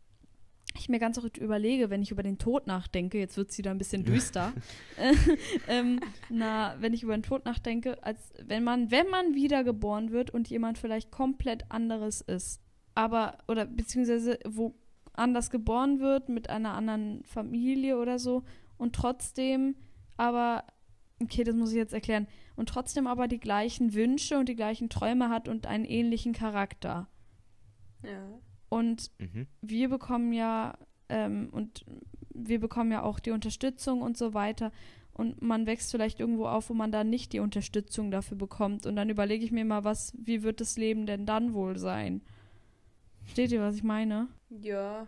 ich 0.82 0.90
mir 0.90 1.00
ganz 1.00 1.18
oft 1.18 1.38
überlege, 1.38 1.90
wenn 1.90 2.02
ich 2.02 2.12
über 2.12 2.24
den 2.24 2.38
Tod 2.38 2.68
nachdenke, 2.68 3.18
jetzt 3.18 3.38
wird 3.38 3.52
es 3.52 3.58
wieder 3.58 3.72
ein 3.72 3.78
bisschen 3.78 4.04
düster. 4.04 4.54
Äh, 4.98 5.14
ähm, 5.68 6.00
na, 6.30 6.76
wenn 6.80 6.94
ich 6.94 7.04
über 7.04 7.16
den 7.16 7.24
Tod 7.24 7.46
nachdenke, 7.46 8.04
als 8.04 8.34
wenn 8.42 8.64
man, 8.64 8.92
wenn 8.92 9.10
man 9.10 9.36
wiedergeboren 9.36 10.12
wird 10.12 10.32
und 10.32 10.50
jemand 10.50 10.78
vielleicht 10.78 11.12
komplett 11.12 11.70
anderes 11.70 12.22
ist, 12.22 12.62
aber, 12.96 13.38
oder 13.48 13.66
beziehungsweise 13.66 14.40
wo 14.46 14.76
anders 15.14 15.50
geboren 15.50 16.00
wird, 16.00 16.30
mit 16.30 16.50
einer 16.50 16.74
anderen 16.74 17.24
Familie 17.24 17.98
oder 17.98 18.20
so, 18.20 18.44
und 18.78 18.96
trotzdem 18.96 19.76
aber, 20.18 20.64
okay, 21.22 21.44
das 21.44 21.56
muss 21.56 21.72
ich 21.72 21.78
jetzt 21.78 21.94
erklären, 21.94 22.28
und 22.56 22.70
trotzdem 22.70 23.08
aber 23.08 23.28
die 23.28 23.40
gleichen 23.40 23.94
Wünsche 23.94 24.38
und 24.38 24.50
die 24.50 24.56
gleichen 24.56 24.90
Träume 24.90 25.30
hat 25.30 25.48
und 25.48 25.68
einen 25.68 25.86
ähnlichen 25.86 26.34
Charakter. 26.34 27.08
Ja. 28.04 28.40
Und 28.70 29.12
Mhm. 29.20 29.48
wir 29.62 29.90
bekommen 29.90 30.32
ja 30.34 30.78
ähm, 31.10 31.50
und 31.52 31.86
wir 32.34 32.60
bekommen 32.60 32.92
ja 32.92 33.02
auch 33.04 33.20
die 33.20 33.32
Unterstützung 33.32 34.02
und 34.02 34.18
so 34.18 34.34
weiter. 34.34 34.72
Und 35.14 35.42
man 35.42 35.66
wächst 35.66 35.92
vielleicht 35.92 36.20
irgendwo 36.22 36.46
auf, 36.48 36.70
wo 36.70 36.74
man 36.74 36.92
dann 36.92 37.10
nicht 37.10 37.34
die 37.34 37.40
Unterstützung 37.40 38.10
dafür 38.12 38.38
bekommt. 38.38 38.86
Und 38.86 38.96
dann 38.96 39.10
überlege 39.10 39.44
ich 39.44 39.52
mir 39.52 39.66
mal, 39.66 39.84
was, 39.84 40.14
wie 40.18 40.44
wird 40.44 40.62
das 40.62 40.78
Leben 40.78 41.06
denn 41.06 41.26
dann 41.26 41.54
wohl 41.54 41.78
sein? 41.78 42.22
Versteht 43.24 43.52
ihr, 43.52 43.62
was 43.62 43.76
ich 43.76 43.84
meine? 43.84 44.28
Ja. 44.50 45.08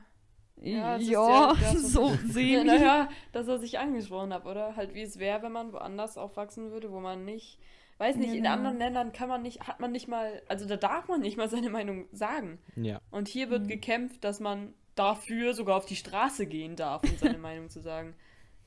Ja, 0.63 0.93
das 0.93 1.01
ist 1.03 1.09
ja 1.11 1.53
das, 1.61 1.91
so 1.93 2.09
sehen 2.27 2.67
Ja, 2.67 2.73
naja, 2.75 3.09
das, 3.31 3.47
was 3.47 3.63
ich 3.63 3.79
angesprochen 3.79 4.33
habe, 4.33 4.49
oder? 4.49 4.75
Halt, 4.75 4.93
wie 4.93 5.01
es 5.01 5.17
wäre, 5.17 5.41
wenn 5.43 5.51
man 5.51 5.71
woanders 5.73 6.17
aufwachsen 6.17 6.71
würde, 6.71 6.91
wo 6.91 6.99
man 6.99 7.23
nicht. 7.25 7.57
Weiß 8.01 8.15
nicht, 8.15 8.29
in 8.29 8.37
Genau. 8.37 8.53
anderen 8.53 8.79
Ländern 8.79 9.13
kann 9.13 9.29
man 9.29 9.43
nicht, 9.43 9.61
hat 9.67 9.79
man 9.79 9.91
nicht 9.91 10.07
mal, 10.07 10.41
also 10.47 10.65
da 10.67 10.75
darf 10.75 11.07
man 11.07 11.19
nicht 11.21 11.37
mal 11.37 11.47
seine 11.49 11.69
Meinung 11.69 12.07
sagen. 12.11 12.57
Ja. 12.75 12.99
Und 13.11 13.27
hier 13.27 13.51
wird 13.51 13.63
Mhm. 13.65 13.67
gekämpft, 13.67 14.23
dass 14.23 14.39
man 14.39 14.73
dafür 14.95 15.53
sogar 15.53 15.77
auf 15.77 15.85
die 15.85 15.95
Straße 15.95 16.47
gehen 16.47 16.75
darf, 16.75 17.03
um 17.03 17.15
seine 17.17 17.37
Meinung 17.37 17.69
zu 17.69 17.79
sagen. 17.79 18.15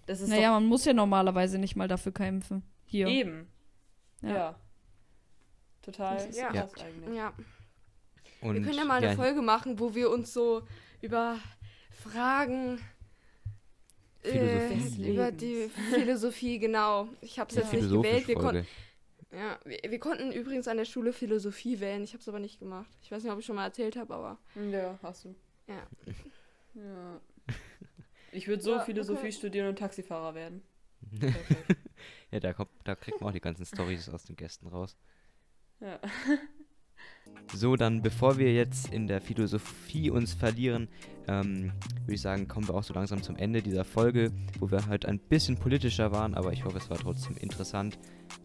Das 0.06 0.20
ist 0.20 0.28
Naja, 0.28 0.52
man 0.52 0.66
muss 0.66 0.84
ja 0.84 0.92
normalerweise 0.92 1.58
nicht 1.58 1.74
mal 1.74 1.88
dafür 1.88 2.12
kämpfen. 2.12 2.60
doch 2.60 2.66
Hier. 2.90 3.08
eben. 3.08 3.48
Ja. 4.22 4.28
Ja. 4.30 4.54
Total 5.82 6.14
Das 6.14 6.26
ist 6.26 6.38
ja. 6.38 6.50
krass 6.52 6.72
eigentlich. 6.78 7.16
ja. 7.16 7.32
Und 8.40 8.54
wir 8.54 8.62
können 8.62 8.78
ja 8.78 8.84
mal 8.84 8.98
eine 8.98 9.06
ja, 9.06 9.14
Folge 9.16 9.42
machen, 9.42 9.80
wo 9.80 9.94
wir 9.96 10.10
uns 10.10 10.32
so 10.32 10.62
über 11.00 11.38
Fragen 11.90 12.78
Philosophie. 14.22 15.02
äh, 15.04 15.12
über 15.12 15.32
die 15.32 15.68
Philosophie, 15.92 16.58
genau. 16.58 17.08
Ich 17.20 17.38
habe 17.38 17.50
es 17.50 17.56
jetzt 17.56 17.72
nicht 17.72 17.90
gewählt. 17.90 18.28
Wir, 18.28 18.34
kon 18.36 18.42
Philosophisch-Folge. 18.44 18.66
Ja, 19.36 19.58
wir, 19.64 19.78
wir 19.88 19.98
konnten 19.98 20.32
übrigens 20.32 20.68
an 20.68 20.76
der 20.76 20.84
Schule 20.84 21.12
Philosophie 21.12 21.80
wählen. 21.80 22.02
Ich 22.04 22.12
habe 22.12 22.20
es 22.20 22.28
aber 22.28 22.38
nicht 22.40 22.58
gemacht. 22.58 22.90
Ich 23.02 23.10
weiß 23.10 23.22
nicht, 23.22 23.32
ob 23.32 23.38
ich 23.38 23.46
schon 23.46 23.56
mal 23.56 23.64
erzählt 23.64 23.96
habe, 23.96 24.14
aber 24.14 24.38
Ja, 24.70 24.98
hast 25.02 25.24
du. 25.24 25.34
ja. 25.68 25.86
Ja. 26.74 27.20
Ich 28.32 28.48
würde 28.48 28.62
so 28.62 28.72
Ja, 28.72 28.80
Philosophie 28.80 29.20
okay. 29.28 29.32
studieren 29.32 29.68
und 29.68 29.78
Taxifahrer 29.78 30.34
werden. 30.34 30.62
Ja, 32.30 32.40
da, 32.40 32.52
kommt, 32.52 32.70
da 32.82 32.96
kriegt 32.96 33.20
man 33.20 33.30
auch 33.30 33.32
die 33.32 33.40
ganzen 33.40 33.64
Stories 33.64 34.08
aus 34.08 34.24
den 34.24 34.34
Gästen 34.34 34.66
raus. 34.66 34.96
Ja. 35.80 36.00
So, 37.54 37.76
dann 37.76 38.02
bevor 38.02 38.38
wir 38.38 38.52
jetzt 38.52 38.92
in 38.92 39.06
der 39.06 39.20
Philosophie 39.20 40.10
uns 40.10 40.34
verlieren, 40.34 40.88
ähm, 41.28 41.72
würde 42.02 42.14
ich 42.14 42.20
sagen, 42.20 42.48
kommen 42.48 42.66
wir 42.68 42.74
auch 42.74 42.82
so 42.82 42.92
langsam 42.94 43.22
zum 43.22 43.36
Ende 43.36 43.62
dieser 43.62 43.84
Folge, 43.84 44.32
wo 44.58 44.70
wir 44.70 44.86
halt 44.86 45.06
ein 45.06 45.18
bisschen 45.18 45.56
politischer 45.56 46.10
waren, 46.12 46.34
aber 46.34 46.52
ich 46.52 46.64
hoffe, 46.64 46.78
es 46.78 46.90
war 46.90 46.98
trotzdem 46.98 47.36
interessant 47.36 47.98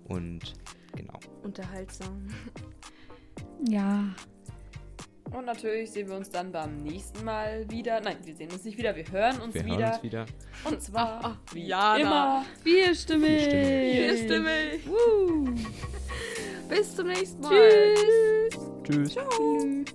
und 0.06 0.54
genau. 0.96 1.20
Unterhaltsam. 1.44 2.28
Ja. 3.68 4.04
Und 5.32 5.46
natürlich 5.46 5.92
sehen 5.92 6.08
wir 6.10 6.16
uns 6.16 6.30
dann 6.30 6.52
beim 6.52 6.78
nächsten 6.78 7.24
Mal 7.24 7.70
wieder. 7.70 8.02
Nein, 8.02 8.18
wir 8.24 8.36
sehen 8.36 8.52
uns 8.52 8.64
nicht 8.64 8.78
wieder, 8.78 8.96
wir 8.96 9.06
hören 9.12 9.40
uns 9.42 9.54
wir 9.54 9.64
wieder. 9.66 9.78
hören 9.78 9.94
uns 9.94 10.04
wieder. 10.04 10.26
Und 10.66 10.82
zwar 10.82 11.24
Ah, 11.24 11.28
ah, 11.28 11.38
wie 11.54 11.68
Jana. 11.68 11.98
immer. 11.98 12.46
Vierstimmig. 12.64 13.44
Vierstimmig. 13.44 13.94
Hier 13.94 14.18
stimme 14.18 14.74
ich. 14.76 14.88
Woo. 14.88 15.56
Bis 16.68 16.96
zum 16.96 17.08
nächsten 17.08 17.42
Mal. 17.42 17.52
Tschüss. 17.54 18.60
Tschüss. 18.84 19.16
Tschüss. 19.16 19.94